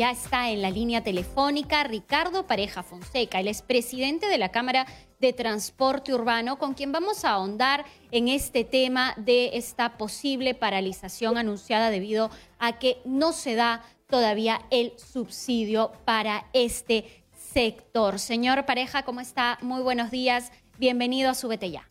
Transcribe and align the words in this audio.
ya 0.00 0.12
está 0.12 0.50
en 0.50 0.62
la 0.62 0.70
línea 0.70 1.02
telefónica 1.02 1.84
Ricardo 1.84 2.46
Pareja 2.46 2.82
Fonseca, 2.82 3.38
el 3.38 3.48
expresidente 3.48 4.28
de 4.28 4.38
la 4.38 4.48
Cámara 4.48 4.86
de 5.20 5.34
Transporte 5.34 6.14
Urbano, 6.14 6.56
con 6.56 6.72
quien 6.72 6.90
vamos 6.90 7.26
a 7.26 7.32
ahondar 7.32 7.84
en 8.10 8.28
este 8.28 8.64
tema 8.64 9.12
de 9.18 9.58
esta 9.58 9.98
posible 9.98 10.54
paralización 10.54 11.36
anunciada 11.36 11.90
debido 11.90 12.30
a 12.58 12.78
que 12.78 12.96
no 13.04 13.32
se 13.32 13.54
da 13.54 13.82
todavía 14.06 14.60
el 14.70 14.92
subsidio 14.96 15.92
para 16.06 16.44
este 16.54 17.04
sector. 17.32 18.18
Señor 18.18 18.64
Pareja, 18.64 19.02
¿cómo 19.02 19.20
está? 19.20 19.58
Muy 19.60 19.82
buenos 19.82 20.10
días. 20.10 20.50
Bienvenido 20.78 21.28
a 21.28 21.34
Súbete 21.34 21.70
Ya. 21.72 21.82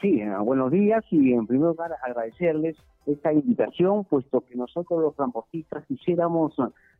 Sí, 0.00 0.20
eh, 0.20 0.34
buenos 0.40 0.72
días 0.72 1.04
y 1.12 1.32
en 1.32 1.46
primer 1.46 1.68
lugar 1.68 1.92
agradecerles 2.02 2.76
esta 3.12 3.32
invitación, 3.32 4.04
puesto 4.04 4.40
que 4.42 4.56
nosotros 4.56 5.00
los 5.00 5.16
transportistas 5.16 5.84
quisiéramos 5.86 6.54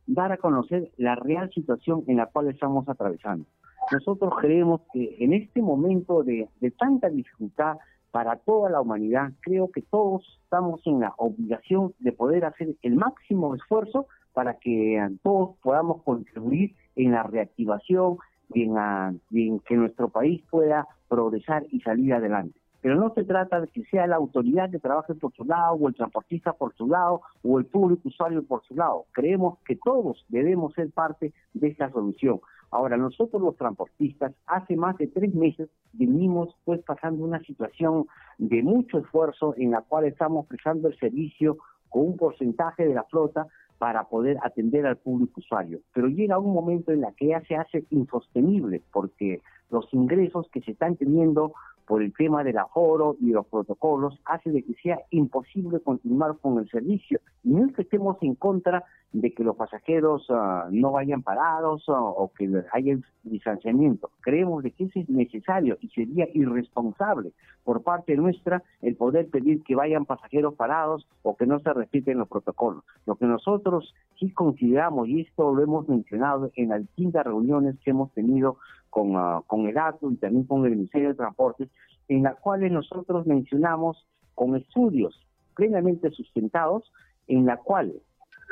dar 0.07 0.31
a 0.31 0.37
conocer 0.37 0.91
la 0.97 1.15
real 1.15 1.51
situación 1.53 2.03
en 2.07 2.17
la 2.17 2.27
cual 2.27 2.49
estamos 2.49 2.87
atravesando. 2.89 3.45
Nosotros 3.91 4.33
creemos 4.39 4.81
que 4.93 5.17
en 5.19 5.33
este 5.33 5.61
momento 5.61 6.23
de, 6.23 6.47
de 6.59 6.71
tanta 6.71 7.09
dificultad 7.09 7.77
para 8.11 8.35
toda 8.35 8.69
la 8.69 8.81
humanidad, 8.81 9.31
creo 9.41 9.71
que 9.71 9.81
todos 9.81 10.23
estamos 10.43 10.81
en 10.85 10.99
la 10.99 11.13
obligación 11.17 11.93
de 11.99 12.11
poder 12.11 12.45
hacer 12.45 12.75
el 12.81 12.95
máximo 12.95 13.55
esfuerzo 13.55 14.07
para 14.33 14.55
que 14.59 14.97
eh, 14.97 15.09
todos 15.23 15.57
podamos 15.61 16.03
contribuir 16.03 16.75
en 16.95 17.11
la 17.11 17.23
reactivación 17.23 18.17
y 18.53 18.63
en 18.63 19.59
que 19.59 19.75
nuestro 19.75 20.09
país 20.09 20.43
pueda 20.49 20.87
progresar 21.07 21.65
y 21.71 21.79
salir 21.81 22.13
adelante. 22.13 22.60
Pero 22.81 22.95
no 22.95 23.13
se 23.13 23.23
trata 23.23 23.61
de 23.61 23.67
que 23.67 23.83
sea 23.85 24.07
la 24.07 24.15
autoridad 24.15 24.71
que 24.71 24.79
trabaje 24.79 25.13
por 25.13 25.33
su 25.33 25.45
lado, 25.45 25.75
o 25.75 25.87
el 25.87 25.95
transportista 25.95 26.53
por 26.53 26.73
su 26.75 26.87
lado, 26.87 27.21
o 27.43 27.59
el 27.59 27.65
público 27.65 28.09
usuario 28.09 28.43
por 28.43 28.63
su 28.63 28.75
lado. 28.75 29.05
Creemos 29.11 29.59
que 29.65 29.75
todos 29.75 30.25
debemos 30.29 30.73
ser 30.73 30.91
parte 30.91 31.33
de 31.53 31.67
esta 31.67 31.91
solución. 31.91 32.39
Ahora, 32.71 32.95
nosotros 32.95 33.41
los 33.41 33.57
transportistas, 33.57 34.33
hace 34.47 34.77
más 34.77 34.97
de 34.97 35.07
tres 35.07 35.35
meses 35.35 35.69
venimos 35.91 36.55
pues 36.63 36.81
pasando 36.83 37.23
una 37.23 37.41
situación 37.41 38.07
de 38.37 38.63
mucho 38.63 38.99
esfuerzo 38.99 39.53
en 39.57 39.71
la 39.71 39.81
cual 39.81 40.05
estamos 40.05 40.47
prestando 40.47 40.87
el 40.87 40.97
servicio 40.97 41.57
con 41.89 42.03
un 42.07 42.17
porcentaje 42.17 42.87
de 42.87 42.93
la 42.93 43.03
flota 43.03 43.47
para 43.77 44.05
poder 44.05 44.37
atender 44.43 44.85
al 44.85 44.97
público 44.97 45.41
usuario. 45.41 45.79
Pero 45.93 46.07
llega 46.07 46.39
un 46.39 46.53
momento 46.53 46.91
en 46.91 47.01
la 47.01 47.11
que 47.11 47.27
ya 47.27 47.41
se 47.41 47.55
hace 47.55 47.83
insostenible 47.89 48.81
porque 48.93 49.41
los 49.69 49.91
ingresos 49.93 50.47
que 50.51 50.61
se 50.61 50.71
están 50.71 50.95
teniendo 50.95 51.53
por 51.91 52.01
el 52.01 52.13
tema 52.13 52.41
del 52.41 52.57
aforo 52.57 53.17
y 53.19 53.31
los 53.31 53.45
protocolos 53.47 54.17
hace 54.23 54.49
de 54.49 54.63
que 54.63 54.75
sea 54.75 55.01
imposible 55.09 55.81
continuar 55.81 56.37
con 56.37 56.57
el 56.57 56.69
servicio. 56.69 57.19
Y 57.43 57.49
no 57.49 57.65
es 57.65 57.75
que 57.75 57.81
estemos 57.81 58.15
en 58.21 58.35
contra 58.35 58.85
de 59.11 59.33
que 59.33 59.43
los 59.43 59.57
pasajeros 59.57 60.25
ah, 60.29 60.69
no 60.71 60.93
vayan 60.93 61.21
parados 61.21 61.83
ah, 61.89 61.99
o 61.99 62.31
que 62.31 62.49
haya 62.71 62.97
distanciamiento. 63.23 64.09
Creemos 64.21 64.63
de 64.63 64.71
que 64.71 64.85
eso 64.85 65.01
es 65.01 65.09
necesario 65.09 65.77
y 65.81 65.89
sería 65.89 66.29
irresponsable 66.33 67.33
por 67.65 67.83
parte 67.83 68.15
nuestra 68.15 68.63
el 68.81 68.95
poder 68.95 69.27
pedir 69.27 69.61
que 69.63 69.75
vayan 69.75 70.05
pasajeros 70.05 70.55
parados 70.55 71.05
o 71.23 71.35
que 71.35 71.45
no 71.45 71.59
se 71.59 71.73
respeten 71.73 72.19
los 72.19 72.29
protocolos. 72.29 72.85
Lo 73.05 73.15
que 73.15 73.25
nosotros 73.25 73.93
sí 74.17 74.31
consideramos, 74.31 75.09
y 75.09 75.21
esto 75.21 75.53
lo 75.53 75.61
hemos 75.61 75.89
mencionado 75.89 76.51
en 76.55 76.69
las 76.69 76.79
distintas 76.79 77.25
reuniones 77.25 77.77
que 77.83 77.89
hemos 77.89 78.13
tenido 78.13 78.59
con, 78.91 79.15
uh, 79.15 79.41
con 79.47 79.67
el 79.67 79.77
ATO 79.77 80.11
y 80.11 80.17
también 80.17 80.43
con 80.43 80.63
el 80.65 80.71
Ministerio 80.71 81.09
de 81.09 81.15
Transportes, 81.15 81.69
en 82.07 82.21
las 82.21 82.35
cuales 82.39 82.71
nosotros 82.71 83.25
mencionamos 83.25 84.05
con 84.35 84.55
estudios 84.55 85.19
plenamente 85.55 86.11
sustentados, 86.11 86.91
en 87.27 87.47
la 87.47 87.57
cual 87.57 87.93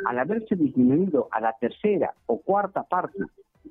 al 0.06 0.18
haberse 0.18 0.56
disminuido 0.56 1.28
a 1.32 1.42
la 1.42 1.56
tercera 1.60 2.14
o 2.26 2.42
cuarta 2.42 2.84
parte 2.84 3.20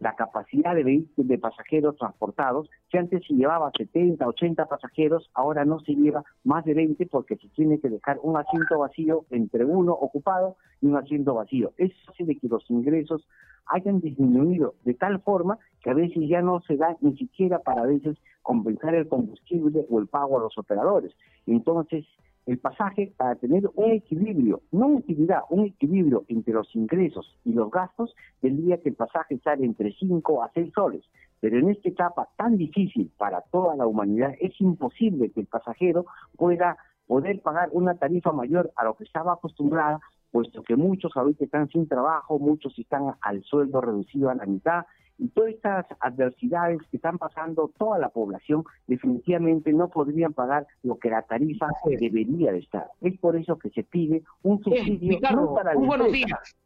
la 0.01 0.15
capacidad 0.15 0.75
de 0.75 0.85
vehículos 0.85 1.29
de 1.29 1.39
pasajeros 1.39 1.97
transportados, 1.97 2.71
que 2.91 2.99
antes 2.99 3.27
se 3.27 3.35
llevaba 3.35 3.71
70, 3.77 4.27
80 4.27 4.67
pasajeros, 4.67 5.31
ahora 5.35 5.65
no 5.65 5.81
se 5.81 5.95
lleva 5.95 6.25
más 6.45 6.65
de 6.65 6.75
20 6.75 7.07
porque 7.07 7.37
se 7.37 7.49
tiene 7.49 7.81
que 7.81 7.89
dejar 7.89 8.19
un 8.23 8.37
asiento 8.37 8.79
vacío 8.79 9.25
entre 9.31 9.65
uno 9.65 9.93
ocupado 9.93 10.57
y 10.81 10.87
un 10.87 10.97
asiento 10.97 11.35
vacío. 11.35 11.73
Eso 11.77 11.95
hace 12.09 12.25
de 12.25 12.37
que 12.37 12.49
los 12.49 12.69
ingresos 12.71 13.27
hayan 13.67 14.01
disminuido 14.01 14.75
de 14.85 14.95
tal 14.95 15.21
forma 15.21 15.59
que 15.83 15.91
a 15.91 15.95
veces 15.95 16.29
ya 16.29 16.43
no 16.43 16.61
se 16.63 16.77
da 16.77 16.97
ni 17.01 17.17
siquiera 17.17 17.59
para 17.61 17.83
a 17.83 17.87
veces 17.87 18.17
compensar 18.43 18.95
el 18.95 19.09
combustible 19.09 19.85
o 19.91 19.99
el 19.99 20.07
pago 20.07 20.39
a 20.39 20.43
los 20.43 20.57
operadores. 20.57 21.13
Entonces, 21.47 22.07
el 22.49 22.59
pasaje 22.59 23.13
para 23.19 23.35
tener 23.35 23.69
un 23.75 23.91
equilibrio, 23.91 24.63
no 24.73 24.87
utilidad, 24.87 25.43
un 25.51 25.67
equilibrio 25.67 26.25
entre 26.29 26.55
los 26.55 26.75
ingresos 26.75 27.37
y 27.45 27.53
los 27.53 27.71
gastos, 27.71 28.17
tendría 28.41 28.81
que 28.81 28.89
el 28.89 28.95
pasaje 28.95 29.39
sale 29.45 29.67
entre 29.67 29.93
5 29.93 30.43
a 30.43 30.51
6 30.55 30.73
soles. 30.75 31.05
Pero 31.41 31.59
en 31.59 31.69
esta 31.69 31.91
etapa 31.91 32.31
tan 32.39 32.57
difícil 32.57 33.13
para 33.19 33.43
toda 33.43 33.77
la 33.77 33.87
humanidad, 33.87 34.33
es 34.41 34.59
imposible 34.63 35.31
que 35.31 35.41
el 35.41 35.47
pasajero 35.47 36.07
pueda 36.39 36.79
poder 37.07 37.43
pagar 37.43 37.69
una 37.73 37.97
tarifa 37.97 38.33
mayor 38.33 38.73
a 38.77 38.85
lo 38.85 38.95
que 38.95 39.05
estaba 39.05 39.35
acostumbrada, 39.35 40.01
puesto 40.31 40.63
que 40.63 40.75
muchos 40.75 41.15
ahorita 41.15 41.45
están 41.45 41.69
sin 41.69 41.87
trabajo, 41.87 42.39
muchos 42.39 42.79
están 42.79 43.15
al 43.21 43.43
sueldo 43.45 43.83
reducido 43.83 44.31
a 44.31 44.35
la 44.35 44.47
mitad, 44.47 44.87
y 45.19 45.29
todas 45.29 45.51
estas 45.51 45.87
adversidades 46.01 46.79
que 46.91 46.97
están 46.97 47.19
pasando 47.19 47.73
toda 47.77 47.99
la 47.99 48.09
población 48.09 48.65
definitivamente 48.87 49.73
no 49.73 49.89
podrían 49.89 50.33
pagar 50.33 50.67
lo 50.83 50.99
que 50.99 51.11
la 51.11 51.23
tarifa 51.23 51.67
debería 51.85 52.53
de 52.53 52.59
estar. 52.59 52.87
Es 53.01 53.19
por 53.19 53.37
eso 53.37 53.59
que 53.59 53.71
se 53.71 53.83
pide 53.83 54.23
un 54.43 54.63
subsidio 54.63 55.19
no 55.33 55.55
para 55.55 55.75
muy 55.75 55.89
buenos 55.89 56.13
días. 56.13 56.57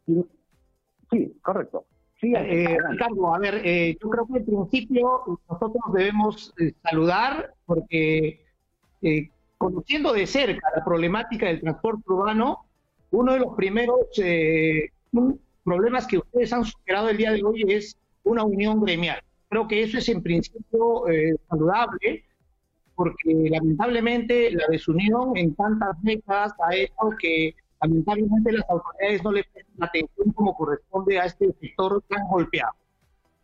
Sí, 1.09 1.33
correcto. 1.41 1.85
Sí, 2.21 2.33
eh, 2.35 2.77
Ricardo, 2.89 3.35
a 3.35 3.39
ver, 3.39 3.61
eh, 3.65 3.97
yo 4.01 4.09
creo 4.09 4.25
que 4.27 4.37
en 4.37 4.45
principio 4.45 5.39
nosotros 5.49 5.83
debemos 5.93 6.53
eh, 6.57 6.73
saludar 6.81 7.53
porque 7.65 8.39
conociendo 9.57 10.13
de 10.13 10.25
cerca 10.25 10.65
la 10.73 10.85
problemática 10.85 11.47
del 11.47 11.59
transporte 11.59 12.03
urbano, 12.07 12.65
uno 13.11 13.33
de 13.33 13.39
los 13.39 13.53
primeros 13.55 14.07
problemas 15.65 16.07
que 16.07 16.19
ustedes 16.19 16.53
han 16.53 16.63
superado 16.63 17.09
el 17.09 17.17
día 17.17 17.31
de 17.31 17.43
hoy 17.43 17.65
es 17.67 17.97
una 18.23 18.43
unión 18.43 18.81
gremial. 18.81 19.21
Creo 19.49 19.67
que 19.67 19.83
eso 19.83 19.97
es 19.97 20.09
en 20.09 20.21
principio 20.23 21.07
eh, 21.07 21.35
saludable, 21.49 22.23
porque 22.95 23.49
lamentablemente 23.49 24.51
la 24.51 24.65
desunión 24.69 25.35
en 25.35 25.55
tantas 25.55 26.01
décadas 26.01 26.53
ha 26.65 26.75
hecho 26.75 27.09
que 27.19 27.55
lamentablemente 27.81 28.51
las 28.51 28.69
autoridades 28.69 29.23
no 29.23 29.31
le 29.31 29.43
presten 29.43 29.83
atención 29.83 30.31
como 30.33 30.55
corresponde 30.55 31.19
a 31.19 31.25
este 31.25 31.53
sector 31.59 32.03
tan 32.07 32.27
golpeado. 32.29 32.73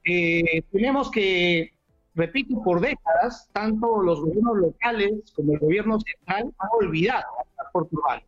Eh, 0.05 0.63
tenemos 0.71 1.11
que, 1.11 1.73
repito, 2.15 2.61
por 2.63 2.79
décadas, 2.79 3.49
tanto 3.53 4.01
los 4.01 4.21
gobiernos 4.21 4.57
locales 4.57 5.31
como 5.35 5.53
el 5.53 5.59
gobierno 5.59 5.99
central 5.99 6.53
han 6.57 6.69
olvidado 6.79 7.27
a 7.57 7.71
Portugal. 7.71 8.23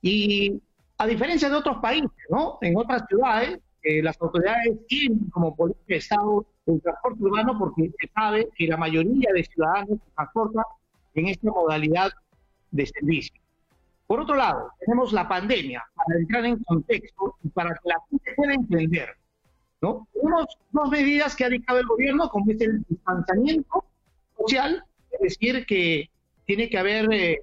Y 0.00 0.62
a 0.98 1.06
diferencia 1.06 1.48
de 1.48 1.56
otros 1.56 1.78
países, 1.78 2.10
¿no? 2.30 2.58
En 2.60 2.76
otras 2.76 3.04
ciudades, 3.08 3.58
las 4.02 4.20
autoridades 4.20 4.86
tienen 4.88 5.30
como 5.30 5.54
política 5.54 5.84
de 5.88 5.96
Estado 5.96 6.46
el 6.66 6.82
transporte 6.82 7.22
urbano 7.22 7.58
porque 7.58 7.92
se 7.98 8.08
sabe 8.12 8.48
que 8.56 8.66
la 8.66 8.76
mayoría 8.76 9.30
de 9.32 9.44
ciudadanos 9.44 9.98
se 10.04 10.10
transportan 10.14 10.64
en 11.14 11.28
esta 11.28 11.50
modalidad 11.50 12.10
de 12.70 12.86
servicio. 12.86 13.40
Por 14.06 14.20
otro 14.20 14.36
lado, 14.36 14.70
tenemos 14.80 15.12
la 15.12 15.28
pandemia, 15.28 15.84
para 15.94 16.18
entrar 16.18 16.44
en 16.44 16.62
contexto 16.64 17.36
y 17.42 17.48
para 17.48 17.70
que 17.70 17.88
la 17.88 17.96
gente 18.08 18.32
pueda 18.36 18.54
entender. 18.54 19.08
¿no? 19.80 20.06
Tenemos 20.12 20.46
dos 20.70 20.90
medidas 20.90 21.34
que 21.34 21.44
ha 21.44 21.48
dictado 21.48 21.80
el 21.80 21.86
gobierno, 21.86 22.28
como 22.28 22.50
es 22.52 22.60
el 22.60 22.84
distanciamiento 22.88 23.84
social, 24.38 24.84
es 25.10 25.20
decir, 25.20 25.66
que 25.66 26.10
tiene 26.44 26.68
que 26.68 26.78
haber 26.78 27.12
eh, 27.12 27.42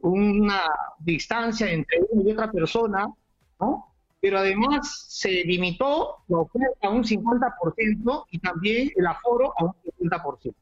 una 0.00 0.62
distancia 0.98 1.70
entre 1.70 2.00
una 2.10 2.28
y 2.28 2.32
otra 2.32 2.50
persona, 2.50 3.06
¿no? 3.60 3.91
Pero 4.22 4.38
además 4.38 5.06
se 5.08 5.42
limitó 5.44 6.18
la 6.28 6.38
oferta 6.38 6.86
a 6.86 6.90
un 6.90 7.02
50% 7.02 8.26
y 8.30 8.38
también 8.38 8.88
el 8.94 9.06
aforo 9.08 9.52
a 9.58 9.64
un 9.64 9.72
50%. 9.98 10.54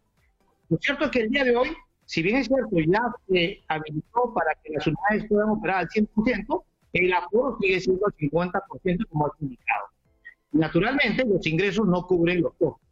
Lo 0.71 0.79
cierto 0.79 1.05
es 1.05 1.11
que 1.11 1.21
el 1.21 1.31
día 1.31 1.45
de 1.45 1.55
hoy, 1.55 1.77
si 2.07 2.23
bien 2.23 2.37
es 2.37 2.47
cierto, 2.47 2.75
ya 2.79 3.03
se 3.29 3.63
habilitó 3.69 4.33
para 4.33 4.55
que 4.65 4.73
las 4.73 4.87
unidades 4.87 5.29
puedan 5.29 5.51
operar 5.51 5.81
al 5.81 5.89
100%, 5.89 6.63
el 6.95 7.13
aforo 7.13 7.59
sigue 7.61 7.81
siendo 7.81 8.07
al 8.07 8.15
50% 8.15 9.09
como 9.11 9.27
ha 9.27 9.31
indicado. 9.41 9.87
Naturalmente, 10.53 11.23
los 11.27 11.47
ingresos 11.47 11.87
no 11.87 12.07
cubren 12.07 12.41
los 12.41 12.55
costos. 12.55 12.89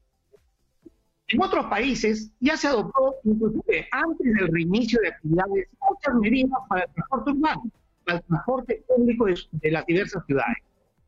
En 1.29 1.43
otros 1.43 1.65
países 1.67 2.31
ya 2.41 2.59
se 2.59 2.69
adoptó, 2.69 3.15
inclusive 3.25 3.89
antes 3.91 4.35
del 4.35 4.49
reinicio 4.49 5.01
de 5.01 5.09
actividades, 5.09 5.69
muchas 5.89 6.15
medidas 6.17 6.61
para 6.69 6.85
el 6.85 6.93
transporte 6.93 7.31
urbano 7.31 7.71
al 8.09 8.23
transporte 8.23 8.83
público 8.87 9.27
de, 9.27 9.71
las 9.71 9.87
diversas 9.87 10.25
ciudades. 10.27 10.59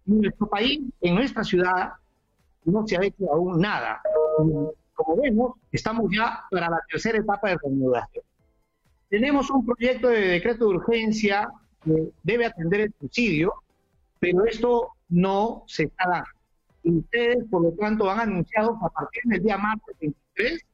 En 0.07 0.21
nuestro 0.21 0.49
país, 0.49 0.81
en 1.01 1.15
nuestra 1.15 1.45
ciudad, 1.45 1.93
no 2.65 2.87
se 2.87 2.97
ha 2.97 3.05
hecho 3.05 3.33
aún 3.33 3.61
nada. 3.61 4.01
Como 4.95 5.17
vemos, 5.17 5.55
estamos 5.73 6.11
ya 6.15 6.45
para 6.51 6.69
la 6.69 6.79
tercera 6.91 7.19
etapa 7.19 7.49
de 7.49 7.59
reanudación. 7.63 8.25
Tenemos 9.09 9.51
un 9.51 9.65
proyecto 9.65 10.09
de 10.09 10.21
decreto 10.21 10.69
de 10.69 10.77
urgencia 10.77 11.51
que 11.83 12.11
debe 12.23 12.47
atender 12.47 12.83
el 12.83 12.95
subsidio, 13.01 13.55
pero 14.19 14.45
esto 14.45 14.91
no 15.09 15.65
se 15.67 15.85
está 15.85 16.09
dando. 16.09 16.99
Ustedes, 16.99 17.45
por 17.51 17.63
lo 17.63 17.73
tanto, 17.73 18.11
han 18.11 18.21
anunciado 18.21 18.79
a 18.83 18.89
partir 18.91 19.23
del 19.25 19.43
día 19.43 19.59
martes 19.59 19.97
23, 20.01 20.65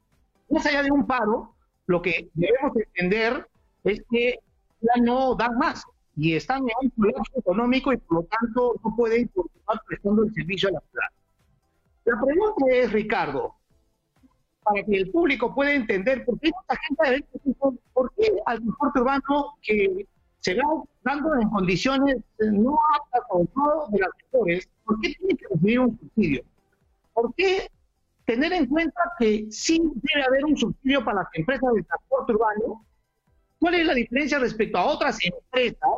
más 0.49 0.65
allá 0.65 0.83
de 0.83 0.91
un 0.91 1.05
paro, 1.05 1.53
lo 1.87 2.01
que 2.01 2.29
debemos 2.33 2.75
entender 2.75 3.47
es 3.83 4.01
que 4.09 4.39
ya 4.81 5.01
no 5.01 5.35
dan 5.35 5.57
más 5.57 5.83
y 6.17 6.35
están 6.35 6.63
en 6.63 6.75
un 6.81 6.89
colapso 6.89 7.39
económico 7.39 7.93
y 7.93 7.97
por 7.97 8.23
lo 8.23 8.23
tanto 8.23 8.75
no 8.83 8.95
pueden 8.95 9.27
continuar 9.27 9.81
prestando 9.87 10.23
el 10.23 10.33
servicio 10.33 10.69
a 10.69 10.71
la 10.73 10.81
ciudad. 10.89 11.07
La 12.05 12.25
pregunta 12.25 12.65
es, 12.71 12.91
Ricardo, 12.91 13.55
para 14.63 14.83
que 14.83 14.97
el 14.97 15.11
público 15.11 15.53
pueda 15.53 15.73
entender 15.73 16.25
por 16.25 16.39
qué 16.39 16.49
esta 16.49 16.75
gente, 16.87 17.25
por 17.93 18.11
qué 18.15 18.31
al 18.45 18.57
transporte 18.59 18.99
urbano 18.99 19.57
que 19.61 20.07
se 20.39 20.55
va 20.55 20.63
dando 21.03 21.35
en 21.35 21.49
condiciones 21.49 22.17
no 22.39 22.79
aptas 22.95 23.21
o 23.29 23.45
no 23.55 23.87
de 23.89 23.99
las 23.99 24.09
mejores, 24.23 24.69
¿por 24.85 24.99
qué 25.01 25.13
tiene 25.13 25.35
que 25.35 25.45
recibir 25.51 25.79
un 25.79 25.99
subsidio? 25.99 26.43
¿Por 27.13 27.33
qué 27.35 27.69
tener 28.25 28.53
en 28.53 28.65
cuenta 28.65 29.01
que 29.19 29.45
sí 29.51 29.79
debe 29.79 30.25
haber 30.25 30.45
un 30.45 30.57
subsidio 30.57 31.05
para 31.05 31.21
las 31.21 31.27
empresas 31.33 31.73
de 31.75 31.83
transporte 31.83 32.33
urbano? 32.33 32.85
¿Cuál 33.59 33.75
es 33.75 33.85
la 33.85 33.93
diferencia 33.93 34.39
respecto 34.39 34.77
a 34.77 34.85
otras 34.85 35.17
empresas, 35.23 35.89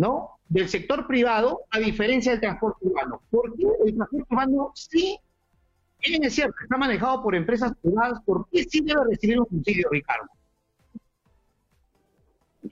¿no? 0.00 0.30
Del 0.48 0.66
sector 0.68 1.06
privado 1.06 1.60
a 1.70 1.78
diferencia 1.78 2.32
del 2.32 2.40
transporte 2.40 2.86
urbano. 2.86 3.20
¿Por 3.30 3.54
qué 3.54 3.66
el 3.84 3.94
transporte 3.94 4.26
urbano 4.30 4.72
sí, 4.74 5.18
bien 6.00 6.24
es 6.24 6.34
cierto, 6.34 6.56
está 6.62 6.78
manejado 6.78 7.22
por 7.22 7.34
empresas 7.34 7.76
privadas? 7.82 8.22
¿Por 8.24 8.48
qué 8.48 8.64
sí 8.64 8.80
debe 8.80 9.02
recibir 9.10 9.38
un 9.38 9.46
subsidio, 9.46 9.88
Ricardo? 9.90 10.26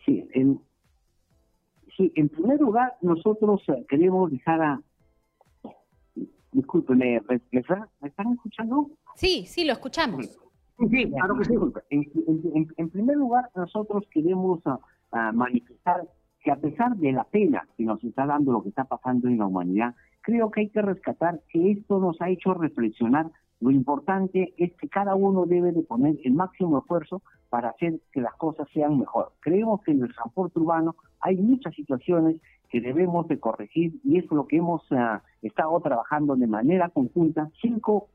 Sí, 0.06 0.26
en, 0.32 0.58
sí, 1.98 2.10
en 2.16 2.30
primer 2.30 2.58
lugar, 2.60 2.96
nosotros 3.02 3.62
eh, 3.69 3.84
queremos 3.88 4.30
dejar 4.30 4.62
a. 4.62 4.80
Disculpenme, 6.52 7.20
¿me, 7.28 7.40
me, 7.52 7.60
están 7.60 8.32
escuchando? 8.32 8.90
Sí, 9.16 9.44
sí, 9.46 9.66
lo 9.66 9.75
escuchamos. 9.75 10.26
Sí, 10.90 11.10
claro 11.10 11.36
que 11.36 11.44
sí. 11.44 11.54
En, 12.78 12.88
primer 12.88 13.16
lugar, 13.16 13.50
nosotros 13.54 14.04
queremos 14.10 14.60
ah, 15.12 15.30
manifestar 15.32 16.08
que 16.49 16.53
a 16.53 16.56
pesar 16.56 16.97
de 16.97 17.12
la 17.12 17.25
pena 17.25 17.69
que 17.77 17.85
nos 17.85 18.03
está 18.03 18.25
dando 18.25 18.53
lo 18.53 18.62
que 18.62 18.71
está 18.71 18.85
pasando 18.85 19.29
en 19.29 19.37
la 19.37 19.45
humanidad, 19.45 19.95
creo 20.23 20.50
que 20.50 20.62
hay 20.62 20.69
que 20.71 20.81
rescatar 20.81 21.41
que 21.50 21.73
esto 21.73 21.99
nos 21.99 22.19
ha 22.23 22.31
hecho 22.31 22.55
reflexionar. 22.55 23.27
Lo 23.61 23.71
importante 23.71 24.55
es 24.56 24.73
que 24.77 24.89
cada 24.89 25.15
uno 25.15 25.45
debe 25.45 25.73
de 25.73 25.83
poner 25.83 26.17
el 26.25 26.33
máximo 26.33 26.79
esfuerzo 26.79 27.21
para 27.50 27.69
hacer 27.69 28.00
que 28.12 28.23
las 28.23 28.35
cosas 28.37 28.67
sean 28.73 28.99
mejor. 28.99 29.33
Creemos 29.41 29.83
que 29.83 29.91
en 29.93 30.03
el 30.03 30.15
transporte 30.15 30.59
urbano 30.59 30.97
hay 31.21 31.37
muchas 31.37 31.75
situaciones 31.75 32.41
que 32.71 32.81
debemos 32.81 33.29
de 33.29 33.39
corregir 33.39 34.00
y 34.03 34.17
es 34.17 34.25
lo 34.31 34.47
que 34.47 34.56
hemos 34.56 34.81
ah, 34.93 35.21
estado 35.43 35.79
trabajando 35.81 36.35
de 36.35 36.47
manera 36.47 36.89
conjunta, 36.89 37.50
cinco, 37.61 38.09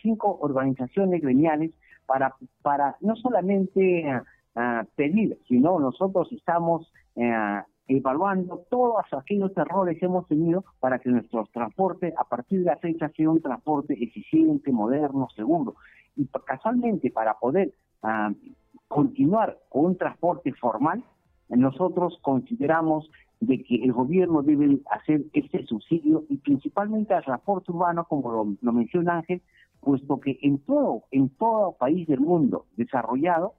cinco 0.00 0.38
organizaciones 0.40 1.20
gremiales 1.22 1.72
para, 2.06 2.36
para 2.62 2.96
no 3.00 3.16
solamente 3.16 4.04
uh, 4.54 4.86
pedir, 4.94 5.38
sino 5.48 5.80
nosotros 5.80 6.30
estamos 6.30 6.92
uh, 7.16 7.62
evaluando 7.96 8.64
todos 8.70 9.04
aquellos 9.12 9.56
errores 9.56 9.98
que 9.98 10.06
hemos 10.06 10.26
tenido 10.28 10.64
para 10.78 10.98
que 10.98 11.10
nuestro 11.10 11.44
transporte 11.52 12.14
a 12.16 12.24
partir 12.24 12.60
de 12.60 12.66
la 12.66 12.76
fecha 12.76 13.08
sea 13.10 13.28
un 13.28 13.42
transporte 13.42 13.94
eficiente, 14.02 14.70
moderno, 14.70 15.28
seguro. 15.34 15.74
Y 16.16 16.26
casualmente 16.46 17.10
para 17.10 17.34
poder 17.38 17.72
uh, 18.02 18.32
continuar 18.88 19.58
con 19.68 19.86
un 19.86 19.96
transporte 19.96 20.52
formal, 20.52 21.02
nosotros 21.48 22.18
consideramos 22.22 23.10
de 23.40 23.62
que 23.62 23.76
el 23.82 23.92
gobierno 23.92 24.42
debe 24.42 24.80
hacer 24.90 25.22
este 25.32 25.64
subsidio 25.66 26.24
y 26.28 26.36
principalmente 26.36 27.14
al 27.14 27.24
transporte 27.24 27.72
urbano, 27.72 28.04
como 28.04 28.30
lo, 28.30 28.56
lo 28.60 28.72
menciona 28.72 29.18
Ángel, 29.18 29.42
puesto 29.80 30.20
que 30.20 30.38
en 30.42 30.58
todo, 30.58 31.04
en 31.10 31.30
todo 31.30 31.72
país 31.72 32.06
del 32.06 32.20
mundo 32.20 32.66
desarrollado, 32.76 33.54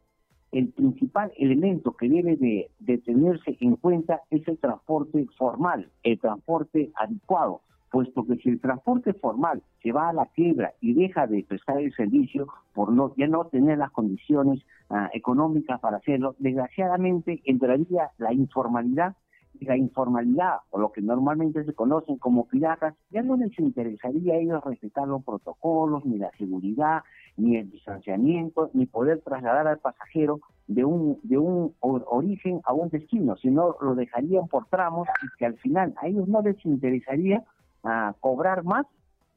el 0.52 0.70
principal 0.70 1.32
elemento 1.38 1.94
que 1.94 2.10
debe 2.10 2.36
de, 2.36 2.98
tenerse 3.00 3.58
en 3.62 3.76
cuenta 3.78 4.22
es 4.30 4.46
el 4.48 4.58
transporte 4.58 5.26
formal, 5.38 5.90
el 6.04 6.20
transporte 6.20 6.92
adecuado, 6.96 7.62
puesto 7.90 8.26
que 8.26 8.36
si 8.38 8.50
el 8.50 8.60
transporte 8.60 9.14
formal 9.14 9.64
se 9.82 9.92
va 9.92 10.10
a 10.10 10.14
la 10.14 10.26
quiebra 10.28 10.74
y 10.82 10.94
deja 10.94 11.28
de 11.28 11.44
prestar 11.44 11.80
el 11.80 11.94
servicio 11.94 12.48
por 12.74 12.92
no 12.92 13.14
ya 13.16 13.28
no 13.28 13.46
tener 13.46 13.78
las 13.78 13.92
condiciones 13.92 14.62
ah, 14.90 15.10
económicas 15.14 15.80
para 15.80 15.98
hacerlo, 15.98 16.36
desgraciadamente 16.40 17.42
entraría 17.46 18.12
la 18.18 18.34
informalidad 18.34 19.16
la 19.60 19.78
informalidad 19.78 20.58
o 20.72 20.80
lo 20.80 20.92
que 20.92 21.02
normalmente 21.02 21.64
se 21.64 21.74
conocen 21.74 22.18
como 22.18 22.48
piratas, 22.48 22.96
ya 23.12 23.22
no 23.22 23.38
les 23.38 23.58
interesaría 23.60 24.34
a 24.34 24.38
ellos 24.38 24.64
respetar 24.64 25.08
los 25.08 25.24
protocolos, 25.24 26.06
ni 26.06 26.18
la 26.18 26.32
seguridad, 26.38 27.04
ni 27.38 27.58
el 27.58 27.70
distanciamiento, 27.70 28.72
ni 28.74 28.86
poder 28.86 29.22
trasladar 29.22 29.68
al 29.68 29.80
pasajero 29.80 30.40
de 30.68 30.86
un, 30.86 31.20
de 31.24 31.38
un 31.38 31.76
origen 31.80 32.62
a 32.64 32.74
un 32.74 32.90
destino, 32.90 33.36
sino 33.38 33.76
lo 33.82 33.96
dejarían 33.96 34.48
por 34.48 34.66
tramos 34.68 35.08
y 35.24 35.38
que 35.38 35.46
al 35.46 35.58
final 35.58 35.94
a 36.02 36.08
ellos 36.08 36.28
no 36.28 36.42
les 36.42 36.64
interesaría 36.66 37.44
ah, 37.84 38.16
cobrar 38.20 38.64
más 38.64 38.88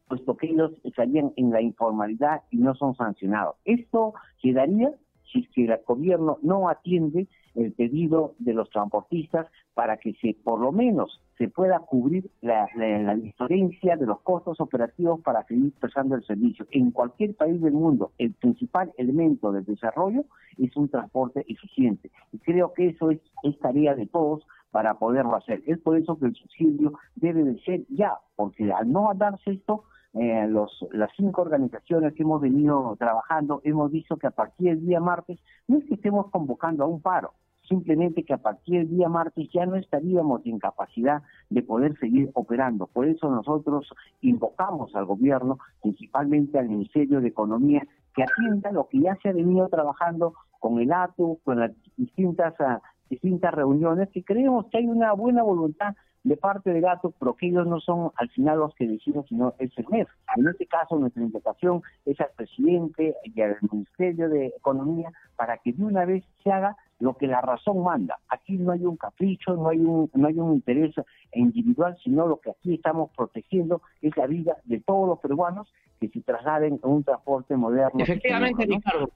puesto 0.08 0.37
que 0.37 0.49
ellos 0.49 0.72
estarían 0.84 1.32
en 1.37 1.50
la 1.50 1.62
informalidad 1.62 2.43
y 2.50 2.58
no 2.58 2.75
son 2.75 2.94
sancionados. 2.94 3.56
Esto 3.64 4.14
quedaría 4.40 4.93
si 5.32 5.40
es 5.40 5.49
que 5.50 5.64
el 5.64 5.78
gobierno 5.87 6.38
no 6.43 6.69
atiende 6.69 7.26
el 7.54 7.72
pedido 7.72 8.34
de 8.38 8.54
los 8.54 8.70
transportistas 8.70 9.46
para 9.74 9.96
que 9.96 10.14
se 10.14 10.36
por 10.42 10.60
lo 10.60 10.72
menos 10.72 11.20
se 11.38 11.48
pueda 11.48 11.80
cubrir 11.80 12.30
la, 12.40 12.68
diferencia 13.16 13.96
de 13.96 14.06
los 14.06 14.20
costos 14.20 14.60
operativos 14.60 15.20
para 15.20 15.44
seguir 15.44 15.72
prestando 15.80 16.14
el 16.14 16.24
servicio. 16.24 16.66
En 16.70 16.90
cualquier 16.90 17.34
país 17.34 17.60
del 17.60 17.72
mundo, 17.72 18.12
el 18.18 18.32
principal 18.34 18.92
elemento 18.98 19.50
del 19.50 19.64
desarrollo 19.64 20.24
es 20.58 20.76
un 20.76 20.88
transporte 20.88 21.44
eficiente. 21.48 22.10
Y 22.32 22.38
creo 22.38 22.72
que 22.72 22.88
eso 22.88 23.10
es, 23.10 23.20
es 23.42 23.58
tarea 23.58 23.94
de 23.94 24.06
todos 24.06 24.46
para 24.70 24.94
poderlo 24.94 25.36
hacer. 25.36 25.62
Es 25.66 25.78
por 25.78 25.96
eso 25.96 26.18
que 26.18 26.26
el 26.26 26.34
subsidio 26.34 26.94
debe 27.16 27.44
de 27.44 27.60
ser 27.62 27.84
ya, 27.88 28.14
porque 28.36 28.72
al 28.72 28.90
no 28.90 29.12
darse 29.14 29.52
esto, 29.52 29.84
eh, 30.14 30.46
los, 30.48 30.86
las 30.92 31.10
cinco 31.16 31.42
organizaciones 31.42 32.14
que 32.14 32.22
hemos 32.22 32.40
venido 32.40 32.94
trabajando, 32.98 33.60
hemos 33.64 33.90
visto 33.90 34.16
que 34.16 34.28
a 34.28 34.30
partir 34.30 34.68
del 34.68 34.86
día 34.86 35.00
martes 35.00 35.40
no 35.66 35.78
es 35.78 35.84
que 35.86 35.94
estemos 35.94 36.30
convocando 36.30 36.84
a 36.84 36.86
un 36.86 37.00
paro, 37.00 37.32
simplemente 37.69 38.25
que 38.25 38.34
a 38.34 38.38
partir 38.38 38.78
del 38.78 38.96
día 38.96 39.08
martes 39.08 39.49
ya 39.52 39.66
no 39.66 39.76
estaríamos 39.76 40.44
en 40.44 40.58
capacidad 40.58 41.22
de 41.50 41.62
poder 41.62 41.99
seguir 41.99 42.31
operando. 42.34 42.87
Por 42.87 43.06
eso 43.06 43.31
nosotros 43.31 43.93
invocamos 44.20 44.94
al 44.94 45.06
gobierno, 45.06 45.58
principalmente 45.82 46.58
al 46.58 46.69
Ministerio 46.69 47.20
de 47.20 47.29
Economía, 47.29 47.86
que 48.15 48.22
atienda 48.22 48.70
lo 48.72 48.88
que 48.88 49.00
ya 49.00 49.17
se 49.22 49.31
ha 49.31 49.32
venido 49.32 49.69
trabajando 49.69 50.34
con 50.60 50.79
el 50.79 50.93
ATU, 50.93 51.41
con 51.44 51.60
las 51.60 51.72
distintas, 51.96 52.55
uh, 52.60 52.81
distintas 53.10 53.53
reuniones, 53.53 54.08
que 54.10 54.22
creemos 54.22 54.67
que 54.67 54.79
hay 54.79 54.86
una 54.86 55.12
buena 55.12 55.43
voluntad 55.43 55.94
de 56.24 56.36
parte 56.38 56.70
de 56.70 56.81
Gato, 56.81 57.12
pero 57.19 57.34
que 57.34 57.48
ellos 57.48 57.66
no 57.66 57.81
son 57.81 58.10
al 58.16 58.31
final 58.31 58.58
los 58.58 58.74
que 58.74 58.88
deciden, 58.88 59.24
sino 59.28 59.54
es 59.58 59.70
el 59.76 59.86
MES. 59.90 60.08
En 60.36 60.48
este 60.48 60.66
caso, 60.66 60.96
nuestra 60.96 61.22
invitación 61.22 61.82
es 62.06 62.19
al 62.20 62.31
presidente 62.34 63.14
y 63.24 63.40
al 63.43 63.56
Ministerio 63.70 64.31
de 64.31 64.46
Economía 64.46 65.12
para 65.36 65.58
que 65.58 65.72
de 65.72 65.84
una 65.84 66.06
vez 66.06 66.24
se 66.43 66.50
haga 66.50 66.76
lo 66.98 67.14
que 67.16 67.26
la 67.26 67.43
razón 67.43 67.82
manda. 67.84 68.19
Aquí 68.31 68.56
no 68.56 68.72
hay 68.72 68.86
un 68.86 68.96
capricho, 68.96 69.54
no 69.54 69.69
hay 69.69 69.78
un, 69.78 70.10
no 70.14 70.26
hay 70.26 70.38
un 70.38 70.54
interés 70.54 70.94
individual, 71.34 71.96
sino 72.02 72.26
lo 72.26 72.40
que 72.40 72.50
aquí 72.50 72.74
estamos 72.74 73.10
protegiendo 73.14 73.82
es 74.00 74.16
la 74.16 74.26
vida 74.26 74.56
de 74.64 74.81
todos 74.81 75.06
los 75.06 75.19
peruanos 75.19 75.70
que 76.00 76.08
se 76.08 76.22
trasladen 76.22 76.81
a 76.82 76.88
un 76.88 77.04
transporte 77.04 77.54
moderno. 77.56 78.02
Efectivamente, 78.02 78.64
Ricardo. 78.64 79.10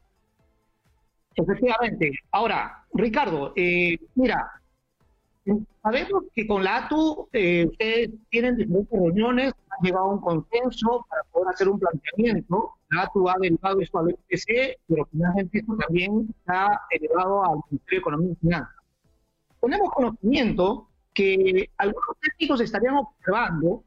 Efectivamente. 1.35 2.11
Ahora, 2.33 2.85
Ricardo, 2.93 3.53
eh, 3.57 3.97
mira, 4.17 4.51
Sabemos 5.83 6.25
que 6.35 6.47
con 6.47 6.65
la 6.65 6.85
ATU 6.85 7.29
eh, 7.33 7.67
ustedes 7.71 8.11
tienen 8.31 8.57
diferentes 8.57 8.99
reuniones, 8.99 9.55
han 9.71 9.85
llegado 9.85 10.05
a 10.05 10.15
un 10.15 10.21
consenso 10.21 11.07
para 11.09 11.23
poder 11.25 11.49
hacer 11.49 11.69
un 11.69 11.79
planteamiento. 11.79 12.73
La 12.91 13.03
ATU 13.03 13.29
ha 13.29 13.37
derivado 13.41 13.81
esto 13.81 13.99
al 13.99 14.11
FTC, 14.11 14.79
pero 14.87 15.07
finalmente 15.11 15.59
esto 15.59 15.77
también 15.77 16.35
está 16.39 16.83
elevado 16.91 17.45
al 17.45 17.61
Ministerio 17.71 17.99
de 17.99 18.01
Economía 18.01 18.33
y 18.33 18.37
Finanzas. 18.37 18.75
Tenemos 19.61 19.91
conocimiento 19.91 20.89
que 21.15 21.71
algunos 21.79 22.17
técnicos 22.21 22.61
estarían 22.61 22.97
observando, 22.97 23.83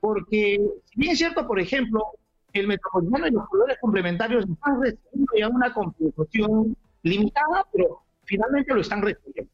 porque 0.00 0.60
si 0.84 1.00
bien 1.00 1.12
es 1.12 1.18
cierto, 1.18 1.46
por 1.46 1.58
ejemplo, 1.58 2.04
el 2.52 2.66
metropolitano 2.66 3.26
y 3.26 3.30
los 3.32 3.48
colores 3.48 3.78
complementarios 3.80 4.44
están 4.48 4.80
recibiendo 4.80 5.32
ya 5.36 5.48
una 5.48 5.72
compensación 5.72 6.76
limitada, 7.02 7.66
pero 7.72 8.02
finalmente 8.24 8.74
lo 8.74 8.80
están 8.80 9.02
recibiendo, 9.02 9.50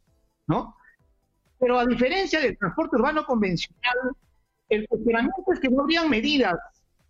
¿no? 0.46 0.76
Pero 1.58 1.78
a 1.78 1.86
diferencia 1.86 2.40
del 2.40 2.56
transporte 2.58 2.96
urbano 2.96 3.24
convencional, 3.24 3.96
el 4.68 4.88
cuestionamiento 4.88 5.52
es 5.52 5.60
que 5.60 5.68
no 5.68 5.82
habrían 5.82 6.08
medidas 6.10 6.56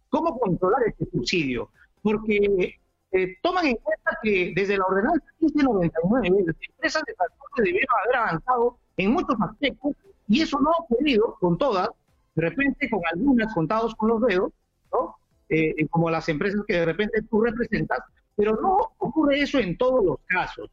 cómo 0.08 0.38
controlar 0.38 0.82
este 0.86 1.06
subsidio, 1.10 1.70
porque 2.02 2.78
eh, 3.12 3.36
toman 3.42 3.66
en 3.66 3.76
cuenta 3.76 4.18
que 4.22 4.52
desde 4.54 4.76
la 4.76 4.84
ordenanza 4.84 5.24
1599 5.40 6.44
las 6.46 6.56
empresas 6.68 7.02
de 7.06 7.14
transporte 7.14 7.62
debieron 7.62 7.96
haber 8.04 8.16
avanzado 8.16 8.78
en 8.96 9.12
muchos 9.12 9.36
aspectos 9.40 9.92
y 10.28 10.42
eso 10.42 10.58
no 10.60 10.70
ha 10.70 10.82
ocurrido 10.82 11.36
con 11.40 11.58
todas 11.58 11.90
de 12.34 12.42
repente 12.42 12.90
con 12.90 13.00
algunas 13.12 13.54
contados 13.54 13.94
con 13.94 14.08
los 14.08 14.20
dedos, 14.22 14.52
¿no? 14.92 15.16
Eh, 15.48 15.74
eh, 15.76 15.88
como 15.88 16.10
las 16.10 16.28
empresas 16.28 16.60
que 16.66 16.74
de 16.74 16.84
repente 16.84 17.22
tú 17.22 17.40
representas, 17.42 18.00
pero 18.34 18.58
no 18.60 18.92
ocurre 18.98 19.40
eso 19.40 19.58
en 19.58 19.76
todos 19.76 20.04
los 20.04 20.16
casos. 20.26 20.70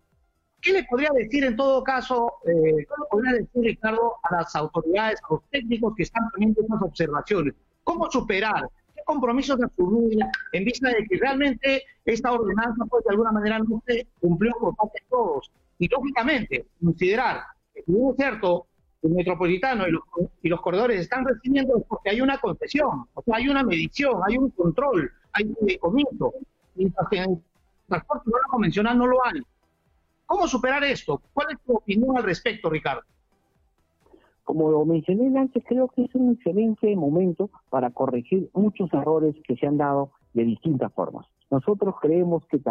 ¿Qué 0.61 0.73
le 0.73 0.83
podría 0.83 1.09
decir 1.15 1.43
en 1.43 1.55
todo 1.55 1.83
caso, 1.83 2.33
eh, 2.45 2.51
qué 2.53 2.77
le 2.77 3.05
podría 3.09 3.31
decir 3.33 3.63
Ricardo 3.63 4.15
a 4.23 4.35
las 4.35 4.55
autoridades, 4.55 5.19
a 5.23 5.33
los 5.33 5.41
técnicos 5.49 5.95
que 5.95 6.03
están 6.03 6.23
teniendo 6.33 6.61
estas 6.61 6.81
observaciones? 6.81 7.55
¿Cómo 7.83 8.09
superar? 8.11 8.69
¿Qué 8.93 9.01
compromisos 9.05 9.59
asumir 9.61 10.19
en 10.51 10.63
vista 10.63 10.89
de 10.89 11.05
que 11.09 11.17
realmente 11.17 11.83
esta 12.05 12.31
ordenanza 12.31 12.85
pues 12.85 13.03
de 13.05 13.09
alguna 13.09 13.31
manera 13.31 13.59
no 13.59 13.81
se 13.87 14.05
cumplió 14.19 14.51
por 14.59 14.75
parte 14.75 14.99
de 15.01 15.09
todos? 15.09 15.51
Y 15.79 15.87
lógicamente, 15.87 16.67
considerar 16.83 17.41
que 17.73 17.79
es 17.79 18.15
cierto, 18.17 18.67
el 19.01 19.11
metropolitano 19.11 19.87
y 19.87 19.91
los, 19.91 20.03
y 20.43 20.49
los 20.49 20.61
corredores 20.61 21.01
están 21.01 21.25
recibiendo 21.25 21.83
porque 21.87 22.11
hay 22.11 22.21
una 22.21 22.37
concesión, 22.37 23.07
o 23.13 23.23
sea, 23.23 23.37
hay 23.37 23.47
una 23.47 23.63
medición, 23.63 24.21
hay 24.27 24.37
un 24.37 24.49
control, 24.51 25.11
hay 25.33 25.45
un 25.45 25.65
decomiso, 25.65 26.33
mientras 26.75 27.07
que 27.09 27.17
en 27.17 27.31
el 27.31 27.43
transporte 27.87 28.29
convencional 28.49 28.97
no 28.97 29.07
lo 29.07 29.25
hay. 29.25 29.41
¿Cómo 30.31 30.47
superar 30.47 30.81
esto? 30.85 31.21
¿Cuál 31.33 31.47
es 31.51 31.59
tu 31.65 31.73
opinión 31.73 32.15
al 32.15 32.23
respecto, 32.23 32.69
Ricardo? 32.69 33.01
Como 34.45 34.71
lo 34.71 34.85
mencioné 34.85 35.37
antes, 35.37 35.61
creo 35.67 35.89
que 35.89 36.03
es 36.05 36.15
un 36.15 36.31
excelente 36.31 36.95
momento 36.95 37.49
para 37.69 37.89
corregir 37.89 38.49
muchos 38.53 38.93
errores 38.93 39.35
que 39.45 39.57
se 39.57 39.67
han 39.67 39.75
dado 39.75 40.11
de 40.33 40.45
distintas 40.45 40.93
formas. 40.93 41.25
Nosotros 41.49 41.95
creemos 42.01 42.45
que 42.45 42.61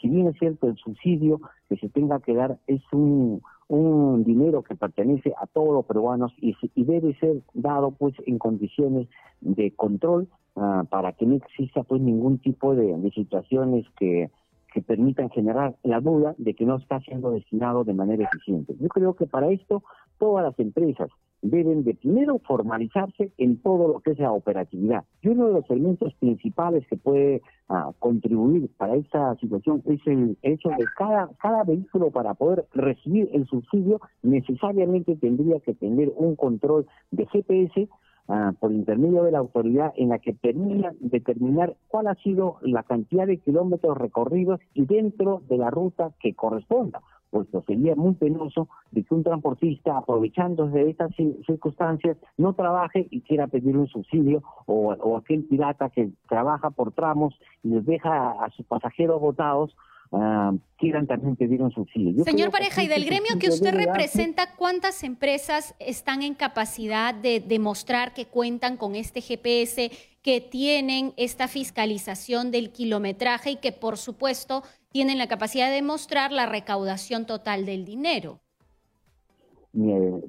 si 0.00 0.08
bien 0.08 0.28
es 0.28 0.38
cierto, 0.38 0.66
el 0.66 0.78
subsidio 0.78 1.42
que 1.68 1.76
se 1.76 1.90
tenga 1.90 2.20
que 2.20 2.32
dar 2.32 2.58
es 2.66 2.80
un, 2.90 3.42
un 3.68 4.24
dinero 4.24 4.62
que 4.62 4.74
pertenece 4.74 5.34
a 5.38 5.46
todos 5.46 5.74
los 5.74 5.84
peruanos 5.84 6.32
y, 6.38 6.56
debe 6.74 7.14
ser 7.18 7.42
dado 7.52 7.90
pues 7.90 8.14
en 8.24 8.38
condiciones 8.38 9.08
de 9.42 9.72
control 9.72 10.26
uh, 10.54 10.86
para 10.86 11.12
que 11.12 11.26
no 11.26 11.34
exista 11.34 11.82
pues 11.82 12.00
ningún 12.00 12.38
tipo 12.38 12.74
de, 12.74 12.96
de 12.96 13.10
situaciones 13.10 13.84
que 13.98 14.30
que 14.72 14.82
permitan 14.82 15.30
generar 15.30 15.76
la 15.82 16.00
duda 16.00 16.34
de 16.38 16.54
que 16.54 16.64
no 16.64 16.76
está 16.76 17.00
siendo 17.00 17.30
destinado 17.30 17.84
de 17.84 17.94
manera 17.94 18.24
eficiente. 18.24 18.74
Yo 18.78 18.88
creo 18.88 19.14
que 19.14 19.26
para 19.26 19.50
esto 19.50 19.82
todas 20.18 20.44
las 20.44 20.58
empresas 20.58 21.10
deben 21.40 21.84
de 21.84 21.94
primero 21.94 22.40
formalizarse 22.40 23.32
en 23.38 23.58
todo 23.62 23.88
lo 23.88 24.00
que 24.00 24.10
es 24.10 24.18
la 24.18 24.32
operatividad. 24.32 25.04
Y 25.22 25.28
uno 25.28 25.46
de 25.46 25.52
los 25.54 25.70
elementos 25.70 26.12
principales 26.14 26.86
que 26.88 26.96
puede 26.96 27.42
uh, 27.68 27.92
contribuir 27.98 28.68
para 28.76 28.96
esta 28.96 29.36
situación 29.36 29.82
es 29.86 30.00
el 30.06 30.36
hecho 30.42 30.68
de 30.70 30.84
cada, 30.96 31.30
cada 31.40 31.62
vehículo 31.64 32.10
para 32.10 32.34
poder 32.34 32.66
recibir 32.74 33.28
el 33.32 33.46
subsidio 33.46 34.00
necesariamente 34.22 35.16
tendría 35.16 35.60
que 35.60 35.74
tener 35.74 36.12
un 36.16 36.34
control 36.34 36.86
de 37.12 37.26
GPS 37.26 37.88
uh, 38.28 38.54
por 38.60 38.72
intermedio 38.72 39.24
de 39.24 39.32
la 39.32 39.38
autoridad 39.38 39.92
en 39.96 40.10
la 40.10 40.18
que 40.18 40.32
termina 40.32 40.92
determinar 41.00 41.76
cuál 41.88 42.06
ha 42.06 42.14
sido 42.16 42.58
la 42.62 42.82
cantidad 42.82 43.26
de 43.26 43.38
kilómetros 43.38 43.96
recorridos 43.98 44.60
y 44.74 44.86
dentro 44.86 45.42
de 45.48 45.58
la 45.58 45.70
ruta 45.70 46.12
que 46.20 46.34
corresponda 46.34 47.00
puesto 47.30 47.62
sería 47.66 47.94
muy 47.94 48.14
penoso 48.14 48.68
de 48.90 49.04
que 49.04 49.14
un 49.14 49.22
transportista, 49.22 49.96
aprovechándose 49.96 50.78
de 50.78 50.90
estas 50.90 51.14
circunstancias, 51.46 52.16
no 52.36 52.54
trabaje 52.54 53.06
y 53.10 53.20
quiera 53.20 53.46
pedir 53.46 53.76
un 53.76 53.86
subsidio, 53.86 54.42
o, 54.66 55.16
aquel 55.16 55.44
pirata 55.44 55.90
que 55.90 56.10
trabaja 56.28 56.70
por 56.70 56.92
tramos 56.92 57.38
y 57.62 57.68
les 57.68 57.84
deja 57.84 58.30
a, 58.30 58.44
a 58.44 58.50
sus 58.50 58.66
pasajeros 58.66 59.20
votados 59.20 59.76
uh, 60.10 60.58
quieran 60.76 61.06
también 61.06 61.36
pedir 61.36 61.62
un 61.62 61.70
subsidio. 61.70 62.12
Yo 62.12 62.24
Señor 62.24 62.50
Pareja, 62.50 62.82
y 62.82 62.88
del 62.88 63.04
gremio 63.04 63.38
que 63.38 63.48
usted 63.48 63.74
representa, 63.74 64.54
¿cuántas 64.56 65.02
empresas 65.04 65.74
están 65.78 66.22
en 66.22 66.34
capacidad 66.34 67.14
de 67.14 67.40
demostrar 67.40 68.14
que 68.14 68.26
cuentan 68.26 68.76
con 68.76 68.94
este 68.94 69.20
GPS, 69.20 69.90
que 70.22 70.40
tienen 70.40 71.12
esta 71.16 71.48
fiscalización 71.48 72.50
del 72.50 72.70
kilometraje 72.70 73.52
y 73.52 73.56
que, 73.56 73.72
por 73.72 73.96
supuesto, 73.96 74.62
tienen 74.90 75.18
la 75.18 75.28
capacidad 75.28 75.68
de 75.68 75.76
demostrar 75.76 76.32
la 76.32 76.46
recaudación 76.46 77.26
total 77.26 77.66
del 77.66 77.84
dinero? 77.84 78.40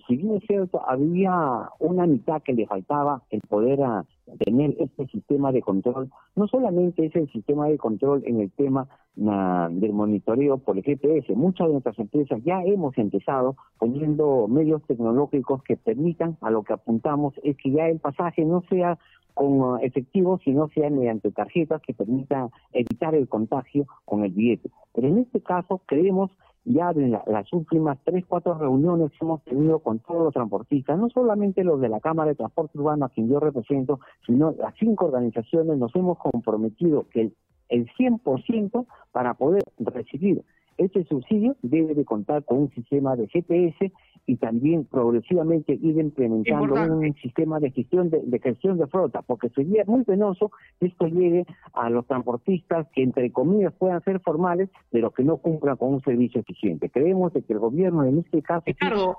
si 0.07 0.15
bien 0.15 0.35
es 0.35 0.43
cierto, 0.45 0.81
había 0.87 1.69
una 1.79 2.05
mitad 2.05 2.41
que 2.43 2.53
le 2.53 2.67
faltaba 2.67 3.23
el 3.29 3.41
poder 3.41 3.81
a 3.81 4.05
tener 4.37 4.75
este 4.79 5.07
sistema 5.07 5.51
de 5.51 5.61
control. 5.61 6.09
No 6.35 6.47
solamente 6.47 7.05
es 7.05 7.15
el 7.15 7.31
sistema 7.31 7.67
de 7.67 7.77
control 7.77 8.23
en 8.25 8.41
el 8.41 8.51
tema 8.51 8.87
del 9.15 9.91
monitoreo 9.91 10.59
por 10.59 10.77
el 10.77 10.83
GPS, 10.83 11.35
muchas 11.35 11.67
de 11.67 11.73
nuestras 11.73 11.99
empresas 11.99 12.39
ya 12.45 12.63
hemos 12.63 12.97
empezado 12.97 13.57
poniendo 13.77 14.47
medios 14.47 14.81
tecnológicos 14.83 15.61
que 15.63 15.75
permitan, 15.75 16.37
a 16.39 16.49
lo 16.49 16.63
que 16.63 16.73
apuntamos, 16.73 17.33
es 17.43 17.57
que 17.57 17.71
ya 17.71 17.87
el 17.87 17.99
pasaje 17.99 18.45
no 18.45 18.61
sea 18.69 18.97
con 19.33 19.81
efectivo, 19.83 20.39
sino 20.43 20.69
sea 20.69 20.89
mediante 20.89 21.31
tarjetas 21.31 21.81
que 21.81 21.93
permitan 21.93 22.49
evitar 22.71 23.15
el 23.15 23.27
contagio 23.27 23.87
con 24.05 24.23
el 24.23 24.31
billete. 24.31 24.69
Pero 24.93 25.07
en 25.07 25.17
este 25.19 25.41
caso 25.41 25.81
creemos 25.85 26.31
ya 26.69 26.91
en 26.91 27.11
la, 27.11 27.23
las 27.25 27.51
últimas 27.51 27.97
tres, 28.03 28.23
cuatro 28.27 28.53
reuniones 28.53 29.09
que 29.11 29.17
hemos 29.25 29.43
tenido 29.43 29.79
con 29.79 29.99
todos 29.99 30.25
los 30.25 30.33
transportistas, 30.33 30.99
no 30.99 31.09
solamente 31.09 31.63
los 31.63 31.81
de 31.81 31.89
la 31.89 31.99
Cámara 31.99 32.29
de 32.29 32.35
Transporte 32.35 32.77
Urbano 32.77 33.05
a 33.05 33.09
quien 33.09 33.27
yo 33.27 33.39
represento, 33.39 33.99
sino 34.25 34.51
las 34.51 34.75
cinco 34.79 35.05
organizaciones 35.05 35.77
nos 35.77 35.95
hemos 35.95 36.19
comprometido 36.19 37.07
que 37.09 37.21
el, 37.21 37.33
el 37.69 37.87
100% 37.97 38.85
para 39.11 39.33
poder 39.33 39.63
recibir 39.79 40.43
este 40.79 41.03
subsidio 41.05 41.55
debe 41.61 41.93
de 41.93 42.05
contar 42.05 42.43
con 42.45 42.59
un 42.59 42.69
sistema 42.71 43.15
de 43.15 43.27
GPS 43.27 43.91
y 44.25 44.37
también 44.37 44.85
progresivamente 44.85 45.73
ir 45.73 45.97
implementando 45.97 46.65
Importante. 46.65 47.07
un 47.07 47.15
sistema 47.15 47.59
de 47.59 47.71
gestión 47.71 48.09
de, 48.09 48.21
de, 48.23 48.39
gestión 48.39 48.77
de 48.77 48.85
flota, 48.87 49.23
porque 49.23 49.49
sería 49.49 49.83
muy 49.87 50.03
penoso 50.03 50.51
que 50.79 50.87
esto 50.87 51.07
llegue 51.07 51.45
a 51.73 51.89
los 51.89 52.05
transportistas 52.05 52.87
que 52.93 53.01
entre 53.01 53.31
comillas 53.31 53.73
puedan 53.73 54.03
ser 54.03 54.19
formales, 54.19 54.69
pero 54.91 55.11
que 55.11 55.23
no 55.23 55.37
cumplan 55.37 55.77
con 55.77 55.95
un 55.95 56.01
servicio 56.01 56.41
eficiente. 56.41 56.89
Creemos 56.89 57.33
de 57.33 57.41
que 57.41 57.53
el 57.53 57.59
gobierno 57.59 58.03
en 58.03 58.19
este 58.19 58.41
caso 58.41 58.65
sí, 58.65 58.73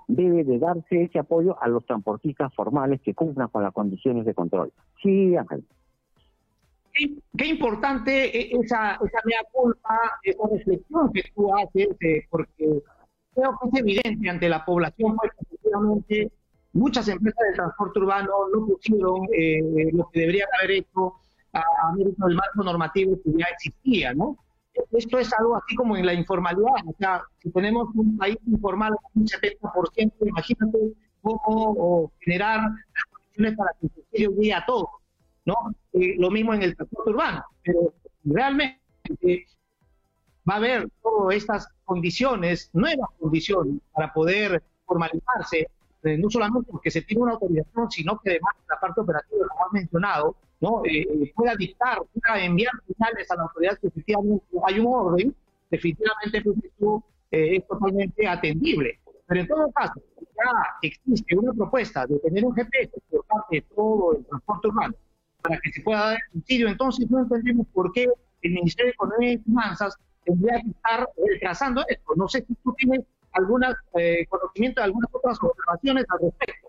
debe 0.07 0.45
de 0.45 0.59
darse 0.59 1.03
ese 1.03 1.19
apoyo 1.19 1.61
a 1.61 1.69
los 1.69 1.85
transportistas 1.87 2.55
formales 2.55 3.01
que 3.01 3.15
cumplan 3.15 3.49
con 3.49 3.63
las 3.63 3.73
condiciones 3.73 4.25
de 4.25 4.35
control. 4.35 4.73
Sí, 5.03 5.37
Ángel. 5.37 5.65
Qué, 7.37 7.47
importante 7.47 8.55
esa, 8.57 8.95
esa 8.95 9.19
mea 9.25 9.41
culpa, 9.53 10.19
esa 10.23 10.43
reflexión 10.51 11.13
que 11.13 11.23
tú 11.35 11.55
haces, 11.55 11.89
eh, 12.01 12.27
porque 12.29 12.83
creo 13.35 13.59
que 13.59 13.69
es 13.69 13.81
evidente 13.81 14.29
ante 14.29 14.49
la 14.49 14.65
población, 14.65 15.17
pues 15.17 15.33
efectivamente 15.41 16.31
muchas 16.73 17.09
empresas 17.09 17.41
de 17.49 17.55
transporte 17.55 17.99
urbano 18.01 18.31
no 18.53 18.67
pusieron 18.67 19.27
eh, 19.33 19.91
lo 19.93 20.09
que 20.13 20.21
deberían 20.21 20.49
haber 20.59 20.79
hecho 20.79 21.15
a, 21.53 21.61
a 21.61 21.93
mérito 21.97 22.27
del 22.27 22.37
marco 22.37 22.63
normativo 22.63 23.19
que 23.25 23.31
ya 23.37 23.47
existía, 23.47 24.13
¿no? 24.15 24.37
Esto 24.93 25.19
es 25.19 25.33
algo 25.33 25.57
así 25.57 25.75
como 25.75 25.97
en 25.97 26.07
la 26.07 26.15
informalidad, 26.15 26.87
o 26.87 26.95
sea, 26.99 27.23
si 27.39 27.51
tenemos 27.51 27.89
un 27.95 28.17
país 28.17 28.37
informal 28.47 28.95
un 29.15 29.27
70%, 29.27 30.13
imagínate 30.21 30.79
cómo 31.23 32.13
generar 32.21 32.61
las 32.61 33.05
condiciones 33.11 33.57
para 33.57 33.71
que 33.81 33.89
se 33.89 34.29
llegue 34.29 34.55
a 34.55 34.65
todos, 34.65 34.89
¿no? 35.51 35.75
Eh, 35.93 36.15
lo 36.19 36.31
mismo 36.31 36.55
en 36.55 36.63
el 36.63 36.77
transporte 36.77 37.11
urbano, 37.11 37.45
pero 37.63 37.93
realmente 38.25 38.79
va 40.49 40.55
a 40.55 40.57
haber 40.57 40.89
todas 41.03 41.37
estas 41.37 41.69
condiciones, 41.85 42.71
nuevas 42.73 43.11
condiciones 43.19 43.75
para 43.93 44.13
poder 44.13 44.63
formalizarse, 44.85 45.69
eh, 46.05 46.17
no 46.17 46.31
solamente 46.31 46.71
porque 46.71 46.91
se 46.91 47.03
tiene 47.03 47.25
una 47.25 47.33
autorización, 47.33 47.91
sino 47.91 48.19
que 48.21 48.31
además 48.31 48.55
la 48.69 48.79
parte 48.79 49.01
operativa, 49.01 49.47
como 49.49 49.67
has 49.67 49.73
mencionado, 49.73 50.37
¿no? 50.61 50.83
Eh, 50.85 51.03
eh, 51.03 51.33
pueda 51.35 51.55
dictar, 51.57 51.99
pueda 52.13 52.45
enviar 52.45 52.73
señales 52.87 53.31
a 53.31 53.37
la 53.37 53.43
autoridad 53.43 53.79
que 53.79 53.89
efectivamente 53.89 54.45
hay 54.67 54.79
un 54.79 54.87
orden, 54.87 55.35
definitivamente 55.71 56.43
pues, 56.43 56.57
es 57.31 57.67
totalmente 57.67 58.29
atendible. 58.29 58.99
Pero 59.27 59.41
en 59.41 59.49
todo 59.49 59.71
caso, 59.73 60.01
ya 60.21 60.53
existe 60.83 61.37
una 61.37 61.53
propuesta 61.53 62.07
de 62.07 62.19
tener 62.19 62.45
un 62.45 62.55
GPS 62.55 62.91
por 63.11 63.25
parte 63.27 63.57
de 63.57 63.63
todo 63.63 64.17
el 64.17 64.25
transporte 64.27 64.69
urbano 64.69 64.95
para 65.43 65.59
que 65.61 65.73
se 65.73 65.83
pueda 65.83 66.01
dar 66.01 66.15
el 66.15 66.33
subsidio, 66.41 66.69
entonces 66.69 67.11
no 67.11 67.21
entendemos 67.21 67.67
por 67.73 67.93
qué 67.93 68.09
el 68.43 68.53
Ministerio 68.53 68.87
de 68.87 68.93
Economía 68.93 69.33
y 69.33 69.39
Finanzas 69.39 69.97
tendría 70.25 70.61
que 70.61 70.71
estar 70.71 71.09
retrasando 71.27 71.85
esto. 71.89 72.13
No 72.17 72.29
sé 72.29 72.45
si 72.47 72.55
tú 72.57 72.75
tienes 72.77 73.01
algún 73.33 73.63
eh, 73.95 74.27
conocimiento 74.29 74.81
de 74.81 74.85
algunas 74.87 75.11
otras 75.13 75.39
observaciones 75.43 76.05
al 76.09 76.19
respecto. 76.21 76.69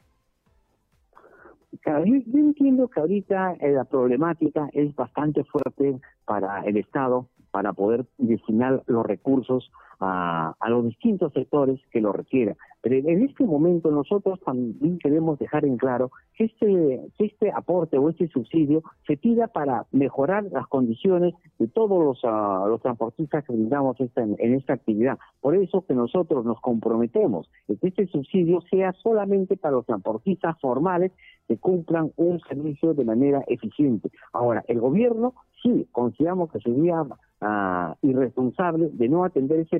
Yo, 1.86 2.40
entiendo 2.40 2.88
que 2.90 3.00
ahorita 3.00 3.56
eh, 3.60 3.72
la 3.72 3.86
problemática 3.86 4.70
es 4.74 4.96
bastante 4.96 5.44
fuerte 5.46 6.00
para 6.26 6.62
el 6.62 6.78
Estado 6.78 7.28
para 7.50 7.74
poder 7.74 8.06
destinar 8.18 8.84
los 8.86 9.06
recursos 9.06 9.72
a, 10.02 10.56
los 10.70 10.86
distintos 10.86 11.32
sectores 11.34 11.80
que 11.92 12.02
lo 12.02 12.12
requieran. 12.12 12.56
Pero 12.82 12.96
en 12.96 13.24
este 13.24 13.46
momento 13.46 13.92
nosotros 13.92 14.40
también 14.44 14.98
queremos 14.98 15.38
dejar 15.38 15.66
en 15.66 15.78
claro 15.78 16.12
que 16.34 16.46
este, 16.46 17.02
este 17.20 17.52
aporte 17.52 18.00
o 18.00 18.10
este 18.10 18.28
subsidio 18.28 18.82
se 19.06 19.18
pida 19.18 19.48
para 19.48 19.86
mejorar 19.92 20.46
las 20.52 20.68
condiciones 20.68 21.36
de 21.60 21.68
todos 21.68 22.04
los, 22.04 22.20
ah, 22.24 22.66
los 22.68 22.82
transportistas 22.82 23.46
que 23.46 23.54
brindamos 23.54 24.00
esta, 24.02 24.24
en 24.24 24.54
esta 24.56 24.74
actividad. 24.74 25.20
Por 25.40 25.56
eso 25.56 25.86
que 25.86 25.94
nosotros 25.94 26.44
nos 26.44 26.60
comprometemos 26.60 27.48
que 27.68 27.88
este 27.88 28.08
subsidio 28.08 28.62
sea 28.72 28.94
solamente 28.94 29.58
para 29.58 29.76
los 29.76 29.86
transportistas 29.86 30.60
formales 30.60 31.12
que 31.48 31.58
cumplan 31.58 32.12
un 32.16 32.40
servicio 32.42 32.94
de 32.94 33.06
manera 33.06 33.44
eficiente. 33.48 34.10
Ahora, 34.34 34.64
el 34.68 34.80
gobierno 34.80 35.34
sí 35.62 35.88
consideramos 35.92 36.52
que 36.52 36.60
sería 36.60 37.02
uh, 37.04 37.96
irresponsable 38.02 38.90
de 38.94 39.10
no 39.10 39.24
atender 39.24 39.60
ese 39.60 39.80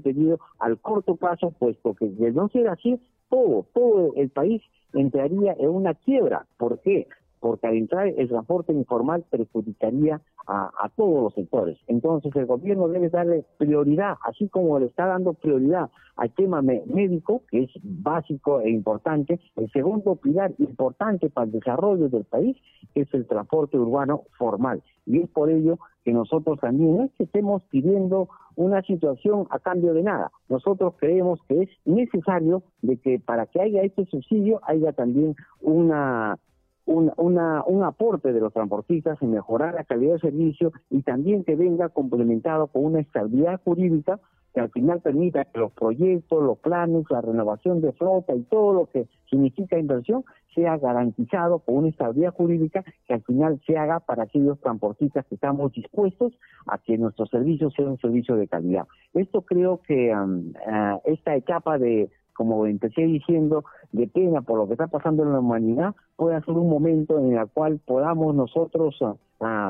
al 0.60 0.80
corto 0.80 1.16
plazo, 1.16 1.52
puesto 1.52 1.94
que 1.94 2.08
de 2.08 2.32
no 2.32 2.50
ser 2.50 2.68
así, 2.68 3.00
todo, 3.30 3.66
todo 3.74 4.14
el 4.16 4.30
país 4.30 4.62
entraría 4.94 5.54
en 5.58 5.70
una 5.70 5.94
quiebra. 5.94 6.46
¿Por 6.58 6.80
qué? 6.82 7.08
Porque 7.42 7.68
al 7.68 7.76
entrar 7.76 8.08
el 8.08 8.30
transporte 8.30 8.72
informal 8.72 9.26
perjudicaría 9.30 10.22
a, 10.48 10.90
todos 10.96 11.24
los 11.24 11.34
sectores. 11.34 11.78
Entonces 11.88 12.36
el 12.36 12.46
gobierno 12.46 12.88
debe 12.88 13.10
darle 13.10 13.46
prioridad, 13.58 14.16
así 14.24 14.48
como 14.50 14.80
le 14.80 14.86
está 14.88 15.06
dando 15.06 15.34
prioridad 15.34 15.90
al 16.16 16.32
tema 16.34 16.62
médico, 16.62 17.44
que 17.50 17.64
es 17.64 17.70
básico 17.84 18.62
e 18.62 18.70
importante. 18.70 19.40
El 19.56 19.72
segundo 19.72 20.16
pilar 20.16 20.54
importante 20.60 21.30
para 21.30 21.46
el 21.46 21.52
desarrollo 21.52 22.10
del 22.10 22.26
país 22.26 22.58
es 22.96 23.14
el 23.14 23.26
transporte 23.28 23.78
urbano 23.78 24.24
formal. 24.38 24.84
Y 25.06 25.20
es 25.20 25.30
por 25.30 25.50
ello 25.50 25.80
que 26.04 26.14
nosotros 26.14 26.60
también 26.60 26.98
no 26.98 27.04
es 27.06 27.12
que 27.14 27.24
estemos 27.24 27.64
pidiendo 27.70 28.30
una 28.56 28.82
situación 28.84 29.48
a 29.50 29.60
cambio 29.60 29.94
de 29.94 30.04
nada. 30.04 30.32
Nosotros 30.50 30.96
creemos 30.98 31.40
que 31.48 31.64
es 31.64 31.70
necesario 31.86 32.64
de 32.82 32.98
que 32.98 33.20
para 33.20 33.46
que 33.46 33.62
haya 33.62 33.82
este 33.82 34.06
subsidio 34.06 34.60
haya 34.64 34.94
también 34.94 35.36
una 35.62 36.38
un, 36.86 37.12
una, 37.18 37.64
un 37.66 37.84
aporte 37.84 38.34
de 38.34 38.40
los 38.40 38.54
transportistas 38.54 39.22
en 39.22 39.32
mejorar 39.32 39.74
la 39.76 39.84
calidad 39.84 40.14
de 40.14 40.20
servicio 40.20 40.72
y 40.90 41.02
también 41.04 41.44
que 41.44 41.56
venga 41.56 41.90
complementado 41.90 42.68
con 42.68 42.86
una 42.86 43.00
estabilidad 43.00 43.62
jurídica 43.64 44.20
que 44.54 44.60
al 44.60 44.70
final 44.72 45.00
permita 45.02 45.46
que 45.46 45.60
los 45.60 45.72
proyectos, 45.72 46.44
los 46.44 46.58
planes, 46.60 47.06
la 47.10 47.22
renovación 47.22 47.82
de 47.82 47.94
flota 47.94 48.36
y 48.36 48.42
todo 48.44 48.74
lo 48.74 48.86
que 48.88 49.08
significa 49.30 49.80
inversión 49.80 50.26
sea 50.54 50.78
garantizado 50.78 51.60
con 51.60 51.78
una 51.78 51.90
estabilidad 51.90 52.34
jurídica 52.34 52.84
que 53.08 53.14
al 53.14 53.24
final 53.24 53.62
se 53.66 53.78
haga 53.78 54.02
para 54.02 54.24
aquellos 54.24 54.60
transportistas 54.60 55.26
que 55.28 55.36
estamos 55.36 55.72
dispuestos 55.72 56.34
a 56.68 56.78
que 56.78 56.98
nuestro 56.98 57.26
servicio 57.28 57.72
sea 57.72 57.86
un 57.86 57.98
servicio 58.00 58.36
de 58.36 58.50
calidad. 58.50 58.86
Esto 59.14 59.44
creo 59.44 59.82
que 59.82 60.12
ah, 60.12 61.00
esta 61.06 61.36
etapa 61.36 61.78
de 61.78 62.10
como 62.34 62.66
empecé 62.66 63.02
diciendo, 63.02 63.64
de 63.92 64.08
pena 64.08 64.42
por 64.42 64.58
lo 64.58 64.68
que 64.68 64.74
está 64.74 64.88
pasando 64.88 65.24
en 65.24 65.34
la 65.34 65.40
humanidad, 65.40 65.96
puede 66.16 66.40
ser 66.42 66.56
un 66.56 66.70
momento 66.70 67.20
en 67.20 67.38
el 67.38 67.48
cual 67.48 67.80
podamos 67.86 68.36
nosotros 68.36 69.00
uh, 69.02 69.16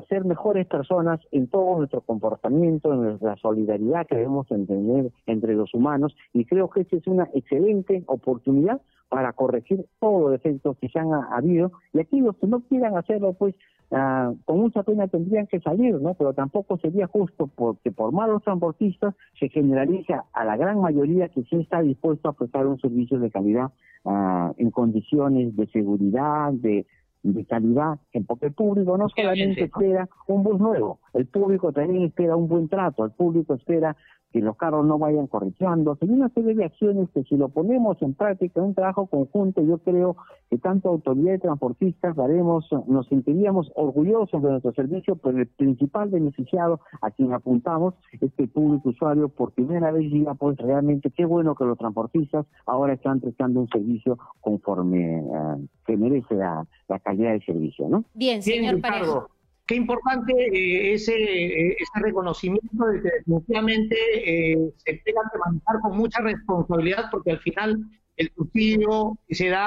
ser 0.09 0.25
mejores 0.25 0.67
personas 0.67 1.19
en 1.31 1.47
todo 1.47 1.77
nuestro 1.77 2.01
comportamiento, 2.01 2.93
en 2.93 3.17
la 3.21 3.35
solidaridad 3.37 4.05
que 4.07 4.15
debemos 4.15 4.49
entender 4.51 5.11
entre 5.25 5.55
los 5.55 5.73
humanos, 5.73 6.15
y 6.33 6.45
creo 6.45 6.69
que 6.69 6.81
esta 6.81 6.97
es 6.97 7.07
una 7.07 7.29
excelente 7.33 8.03
oportunidad 8.07 8.81
para 9.09 9.33
corregir 9.33 9.85
todos 9.99 10.21
los 10.21 10.31
defectos 10.31 10.77
que 10.77 10.87
se 10.89 10.99
han 10.99 11.13
habido, 11.13 11.71
y 11.93 11.99
aquí 11.99 12.21
los 12.21 12.37
que 12.37 12.47
no 12.47 12.61
quieran 12.61 12.95
hacerlo, 12.97 13.33
pues 13.33 13.55
Ah, 13.93 14.31
con 14.45 14.59
mucha 14.61 14.83
pena 14.83 15.07
tendrían 15.07 15.47
que 15.47 15.59
salir, 15.59 15.99
¿no? 15.99 16.13
Pero 16.13 16.33
tampoco 16.33 16.77
sería 16.77 17.07
justo 17.07 17.47
porque 17.47 17.91
por 17.91 18.13
malos 18.13 18.41
transportistas 18.41 19.15
se 19.37 19.49
generaliza 19.49 20.25
a 20.31 20.45
la 20.45 20.55
gran 20.55 20.79
mayoría 20.79 21.27
que 21.27 21.43
sí 21.43 21.57
está 21.57 21.81
dispuesto 21.81 22.29
a 22.29 22.33
prestar 22.33 22.67
un 22.67 22.79
servicio 22.79 23.19
de 23.19 23.29
calidad 23.29 23.71
ah, 24.05 24.53
en 24.55 24.71
condiciones 24.71 25.57
de 25.57 25.67
seguridad, 25.67 26.53
de, 26.53 26.85
de 27.23 27.45
calidad, 27.45 27.99
porque 28.27 28.45
el 28.45 28.53
público 28.53 28.97
no 28.97 29.09
solamente 29.09 29.65
espera 29.65 30.07
un 30.27 30.43
bus 30.43 30.59
nuevo, 30.59 30.99
el 31.13 31.25
público 31.27 31.73
también 31.73 32.03
espera 32.03 32.37
un 32.37 32.47
buen 32.47 32.69
trato, 32.69 33.03
el 33.03 33.11
público 33.11 33.55
espera 33.55 33.97
que 34.31 34.39
los 34.39 34.55
carros 34.57 34.85
no 34.85 34.97
vayan 34.97 35.27
corrigiendo, 35.27 35.97
hay 36.01 36.09
una 36.09 36.29
serie 36.29 36.55
de 36.55 36.65
acciones 36.65 37.09
que 37.13 37.23
si 37.23 37.35
lo 37.35 37.49
ponemos 37.49 38.01
en 38.01 38.13
práctica, 38.13 38.61
un 38.61 38.73
trabajo 38.73 39.07
conjunto, 39.07 39.61
yo 39.61 39.77
creo 39.79 40.15
que 40.49 40.57
tanto 40.57 40.89
autoridad 40.89 41.33
de 41.33 41.39
transportistas 41.39 42.15
daremos, 42.15 42.67
nos 42.87 43.07
sentiríamos 43.07 43.71
orgullosos 43.75 44.41
de 44.41 44.49
nuestro 44.49 44.73
servicio, 44.73 45.15
pero 45.15 45.37
el 45.37 45.47
principal 45.47 46.09
beneficiado 46.09 46.79
a 47.01 47.11
quien 47.11 47.33
apuntamos 47.33 47.93
es 48.19 48.33
que 48.33 48.43
el 48.43 48.49
público 48.49 48.89
usuario 48.89 49.29
por 49.29 49.51
primera 49.51 49.91
vez 49.91 50.11
diga, 50.11 50.33
pues 50.35 50.57
realmente 50.57 51.11
qué 51.11 51.25
bueno 51.25 51.55
que 51.55 51.65
los 51.65 51.77
transportistas 51.77 52.45
ahora 52.65 52.93
están 52.93 53.19
prestando 53.19 53.61
un 53.61 53.67
servicio 53.69 54.17
conforme 54.39 55.19
eh, 55.19 55.67
se 55.85 55.97
merece 55.97 56.35
la, 56.35 56.65
calidad 57.03 57.31
del 57.31 57.45
servicio, 57.45 57.87
¿no? 57.89 58.03
Bien, 58.13 58.41
señor 58.41 58.79
Parejo. 58.81 59.29
Qué 59.71 59.77
importante 59.77 60.33
eh, 60.33 60.95
ese, 60.95 61.13
eh, 61.15 61.77
ese 61.79 62.03
reconocimiento 62.03 62.85
de 62.87 63.01
que 63.01 63.09
definitivamente 63.19 63.95
eh, 64.25 64.73
se 64.75 65.01
tenga 65.05 65.21
que 65.31 65.39
manejar 65.39 65.79
con 65.79 65.95
mucha 65.95 66.19
responsabilidad 66.19 67.05
porque 67.09 67.31
al 67.31 67.39
final 67.39 67.79
el 68.17 68.29
subsidio 68.35 69.17
que 69.29 69.33
se 69.35 69.47
da 69.47 69.65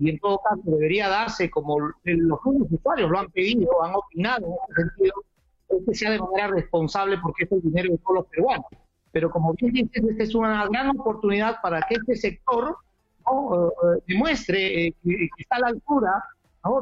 y 0.00 0.10
en 0.10 0.18
todo 0.18 0.40
caso 0.42 0.62
debería 0.64 1.08
darse 1.08 1.48
como 1.48 1.78
los 2.02 2.40
usuarios 2.72 3.08
lo 3.08 3.20
han 3.20 3.30
pedido, 3.30 3.68
han 3.84 3.94
opinado 3.94 4.46
en 4.46 4.52
ese 4.52 4.82
sentido, 4.82 5.14
es 5.68 5.86
que 5.86 5.94
sea 5.94 6.10
de 6.10 6.18
manera 6.18 6.48
responsable 6.48 7.16
porque 7.22 7.44
es 7.44 7.52
el 7.52 7.62
dinero 7.62 7.92
de 7.92 7.98
todos 7.98 8.14
los 8.16 8.26
peruanos. 8.26 8.66
Pero 9.12 9.30
como 9.30 9.54
bien 9.54 9.72
dices, 9.74 10.10
esta 10.10 10.24
es 10.24 10.34
una 10.34 10.66
gran 10.66 10.98
oportunidad 10.98 11.60
para 11.62 11.82
que 11.82 11.94
este 11.94 12.16
sector 12.16 12.76
demuestre 14.08 14.92
que, 15.04 15.28
está 15.38 15.54
a 15.54 15.60
la 15.60 15.68
altura 15.68 16.24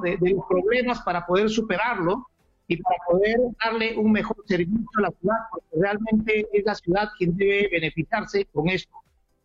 de, 0.03 0.19
los 0.31 0.47
problemas 0.49 1.03
para 1.03 1.27
poder 1.27 1.51
superarlo 1.51 2.27
y 2.69 2.77
para 2.83 2.97
poder 3.09 3.39
darle 3.65 3.97
un 3.97 4.13
mejor 4.13 4.37
servicio 4.47 4.87
a 4.99 5.03
la 5.03 5.11
ciudad, 5.11 5.37
porque 5.51 5.69
realmente 5.75 6.47
es 6.53 6.65
la 6.65 6.75
ciudad 6.75 7.09
quien 7.17 7.35
debe 7.37 7.69
beneficiarse 7.73 8.45
con 8.53 8.69
esto, 8.69 8.95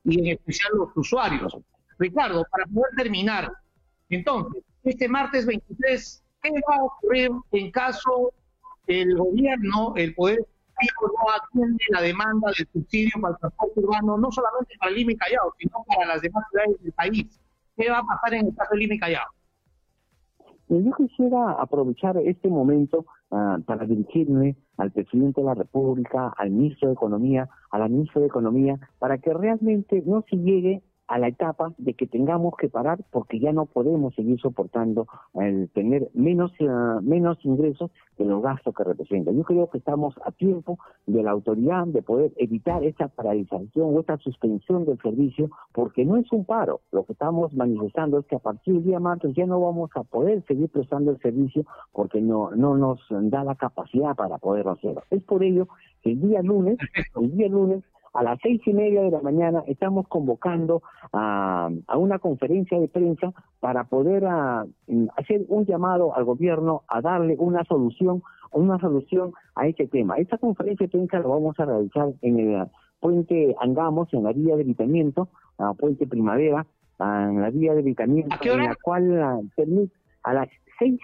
y 0.03 0.19
en 0.19 0.37
especial 0.37 0.73
los 0.75 0.89
usuarios. 0.95 1.57
Ricardo, 1.97 2.45
para 2.51 2.65
poder 2.65 2.91
terminar, 2.97 3.51
entonces, 4.09 4.61
este 4.83 5.07
martes 5.07 5.45
23, 5.45 6.23
¿qué 6.41 6.51
va 6.69 6.75
a 6.75 6.83
ocurrir 6.83 7.31
en 7.53 7.71
caso 7.71 8.33
el 8.87 9.15
gobierno, 9.15 9.93
el 9.95 10.13
Poder 10.13 10.45
no 11.01 11.31
atiende 11.31 11.83
la 11.89 12.01
demanda 12.01 12.51
del 12.57 12.67
subsidio 12.73 13.11
para 13.21 13.33
el 13.33 13.39
transporte 13.39 13.79
urbano, 13.79 14.17
no 14.17 14.31
solamente 14.31 14.75
para 14.77 14.91
Lima 14.91 15.13
y 15.13 15.15
Callao, 15.15 15.53
sino 15.57 15.85
para 15.87 16.07
las 16.07 16.21
demás 16.21 16.43
ciudades 16.49 16.83
del 16.83 16.91
país? 16.91 17.39
¿Qué 17.77 17.89
va 17.89 17.99
a 17.99 18.03
pasar 18.03 18.33
en 18.33 18.47
el 18.47 18.55
caso 18.55 18.71
de 18.73 18.79
Lima 18.79 18.95
Callao? 18.99 19.27
Yo 20.69 20.91
quisiera 20.93 21.51
aprovechar 21.53 22.17
este 22.17 22.49
momento 22.49 23.05
ah, 23.31 23.59
para 23.65 23.85
dirigirme 23.85 24.55
al 24.77 24.91
presidente 24.91 25.41
de 25.41 25.47
la 25.47 25.53
República, 25.53 26.33
al 26.37 26.51
ministro 26.51 26.89
de 26.89 26.93
Economía, 26.93 27.49
a 27.69 27.79
la 27.79 27.87
ministra 27.87 28.21
de 28.21 28.27
Economía, 28.27 28.79
para 28.99 29.17
que 29.17 29.33
realmente 29.33 30.01
no 30.05 30.23
se 30.29 30.37
llegue 30.37 30.81
a 31.13 31.19
la 31.19 31.27
etapa 31.27 31.73
de 31.77 31.93
que 31.93 32.07
tengamos 32.07 32.55
que 32.57 32.69
parar 32.69 32.97
porque 33.11 33.39
ya 33.39 33.53
no 33.53 33.67
podemos 33.67 34.15
seguir 34.15 34.39
soportando 34.39 35.05
el 35.35 35.69
tener 35.69 36.09
menos 36.15 36.51
eh, 36.59 36.65
menos 37.03 37.37
ingresos 37.45 37.91
de 38.17 38.25
los 38.25 38.41
gastos 38.41 38.73
que 38.73 38.83
representa. 38.83 39.31
Yo 39.31 39.43
creo 39.43 39.69
que 39.69 39.77
estamos 39.77 40.15
a 40.25 40.31
tiempo 40.31 40.79
de 41.05 41.21
la 41.21 41.29
autoridad 41.29 41.85
de 41.85 42.01
poder 42.01 42.31
evitar 42.37 42.83
esta 42.83 43.09
paralización 43.09 43.95
o 43.95 43.99
esta 43.99 44.17
suspensión 44.17 44.85
del 44.85 44.97
servicio 45.03 45.51
porque 45.71 46.03
no 46.03 46.17
es 46.17 46.31
un 46.31 46.45
paro. 46.45 46.81
Lo 46.91 47.05
que 47.05 47.13
estamos 47.13 47.53
manifestando 47.53 48.17
es 48.17 48.25
que 48.25 48.37
a 48.37 48.39
partir 48.39 48.73
del 48.73 48.83
día 48.83 48.99
martes 48.99 49.35
ya 49.35 49.45
no 49.45 49.61
vamos 49.61 49.91
a 49.93 50.01
poder 50.01 50.43
seguir 50.47 50.69
prestando 50.69 51.11
el 51.11 51.19
servicio 51.19 51.63
porque 51.91 52.21
no 52.21 52.49
no 52.55 52.75
nos 52.75 52.99
da 53.11 53.43
la 53.43 53.53
capacidad 53.53 54.15
para 54.15 54.39
poder 54.39 54.67
hacerlo. 54.67 55.03
Es 55.11 55.21
por 55.21 55.43
ello 55.43 55.67
que 56.01 56.13
el 56.13 56.21
día 56.21 56.41
lunes, 56.41 56.79
el 57.21 57.37
día 57.37 57.49
lunes 57.49 57.83
a 58.13 58.23
las 58.23 58.39
seis 58.41 58.61
y 58.65 58.73
media 58.73 59.01
de 59.01 59.11
la 59.11 59.21
mañana 59.21 59.63
estamos 59.67 60.07
convocando 60.07 60.83
a, 61.11 61.69
una 61.95 62.19
conferencia 62.19 62.79
de 62.79 62.87
prensa 62.87 63.33
para 63.59 63.85
poder 63.85 64.25
ah, 64.25 64.65
mm, 64.87 65.07
hacer 65.17 65.45
un 65.47 65.65
llamado 65.65 66.15
al 66.15 66.23
gobierno 66.23 66.83
a 66.87 67.01
darle 67.01 67.35
una 67.39 67.63
solución, 67.63 68.21
una 68.51 68.79
solución 68.79 69.33
a 69.55 69.67
este 69.67 69.87
tema. 69.87 70.17
Esta 70.17 70.37
conferencia 70.37 70.85
de 70.85 70.91
prensa 70.91 71.19
la 71.19 71.27
vamos 71.27 71.59
a 71.59 71.65
realizar 71.65 72.13
en 72.21 72.39
el 72.39 72.67
puente 72.99 73.55
Angamos, 73.59 74.13
en 74.13 74.23
la 74.23 74.31
vía 74.31 74.55
de 74.55 74.61
evitamiento, 74.61 75.27
a 75.57 75.73
puente 75.73 76.07
Primavera, 76.07 76.65
en 76.99 77.41
la 77.41 77.49
vía 77.49 77.73
de 77.73 77.79
evitamiento, 77.79 78.35
en 78.43 78.59
la 78.59 78.75
cual 78.75 79.21
ah, 79.21 79.39
permite 79.55 79.93
a 80.23 80.33
las 80.33 80.49
seis 80.77 80.99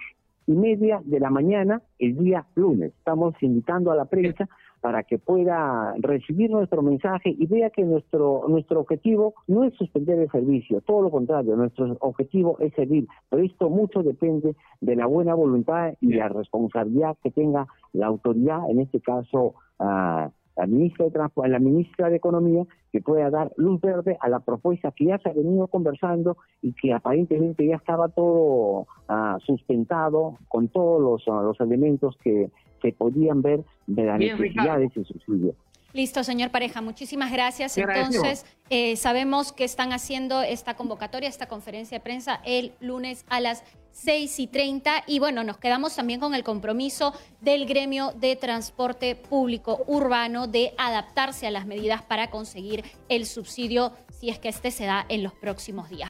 y 0.46 0.52
media 0.52 1.00
de 1.04 1.20
la 1.20 1.30
mañana 1.30 1.82
el 1.98 2.16
día 2.16 2.46
lunes. 2.54 2.92
Estamos 2.98 3.34
invitando 3.40 3.90
a 3.90 3.96
la 3.96 4.06
prensa 4.06 4.48
para 4.80 5.02
que 5.02 5.18
pueda 5.18 5.94
recibir 5.98 6.50
nuestro 6.50 6.82
mensaje 6.82 7.34
y 7.36 7.46
vea 7.46 7.70
que 7.70 7.84
nuestro 7.84 8.44
nuestro 8.48 8.80
objetivo 8.80 9.34
no 9.46 9.64
es 9.64 9.74
suspender 9.74 10.18
el 10.18 10.30
servicio, 10.30 10.80
todo 10.80 11.02
lo 11.02 11.10
contrario, 11.10 11.56
nuestro 11.56 11.96
objetivo 12.00 12.56
es 12.60 12.72
servir, 12.74 13.06
pero 13.28 13.42
esto 13.42 13.68
mucho 13.68 14.02
depende 14.02 14.56
de 14.80 14.96
la 14.96 15.06
buena 15.06 15.34
voluntad 15.34 15.94
y 16.00 16.14
la 16.14 16.28
responsabilidad 16.28 17.16
que 17.22 17.30
tenga 17.30 17.66
la 17.92 18.06
autoridad, 18.06 18.68
en 18.70 18.80
este 18.80 19.00
caso 19.00 19.54
a 19.78 20.30
la 20.56 20.66
ministra 20.66 21.06
de 21.06 21.48
la 21.48 21.58
ministra 21.58 22.10
de 22.10 22.16
Economía, 22.16 22.64
que 22.92 23.00
pueda 23.00 23.30
dar 23.30 23.52
luz 23.56 23.80
verde 23.80 24.18
a 24.20 24.28
la 24.28 24.40
propuesta 24.40 24.92
que 24.92 25.06
ya 25.06 25.18
se 25.18 25.30
ha 25.30 25.32
venido 25.32 25.68
conversando 25.68 26.36
y 26.60 26.72
que 26.72 26.92
aparentemente 26.92 27.66
ya 27.66 27.76
estaba 27.76 28.08
todo 28.08 28.86
ah, 29.08 29.38
sustentado 29.46 30.36
con 30.48 30.68
todos 30.68 31.00
los, 31.00 31.28
ah, 31.28 31.42
los 31.42 31.60
elementos 31.60 32.16
que 32.22 32.50
se 32.80 32.92
podían 32.92 33.42
ver 33.42 33.64
de 33.86 34.04
la 34.04 34.18
necesidad 34.18 34.78
de 34.78 34.86
ese 34.86 35.04
subsidio. 35.04 35.54
Listo, 35.92 36.22
señor 36.22 36.50
Pareja, 36.50 36.80
muchísimas 36.80 37.32
gracias. 37.32 37.76
Entonces, 37.76 38.46
eh, 38.68 38.94
sabemos 38.94 39.52
que 39.52 39.64
están 39.64 39.92
haciendo 39.92 40.40
esta 40.40 40.74
convocatoria, 40.74 41.28
esta 41.28 41.48
conferencia 41.48 41.98
de 41.98 42.04
prensa 42.04 42.40
el 42.44 42.72
lunes 42.80 43.24
a 43.28 43.40
las 43.40 43.64
6 43.90 44.38
y 44.38 44.46
30 44.46 45.04
y 45.08 45.18
bueno, 45.18 45.42
nos 45.42 45.58
quedamos 45.58 45.96
también 45.96 46.20
con 46.20 46.36
el 46.36 46.44
compromiso 46.44 47.12
del 47.40 47.66
gremio 47.66 48.12
de 48.12 48.36
transporte 48.36 49.16
público 49.16 49.82
urbano 49.88 50.46
de 50.46 50.74
adaptarse 50.78 51.48
a 51.48 51.50
las 51.50 51.66
medidas 51.66 52.02
para 52.02 52.30
conseguir 52.30 52.84
el 53.08 53.26
subsidio 53.26 53.92
si 54.20 54.30
es 54.30 54.38
que 54.38 54.48
este 54.48 54.70
se 54.70 54.84
da 54.84 55.04
en 55.08 55.24
los 55.24 55.32
próximos 55.34 55.90
días. 55.90 56.08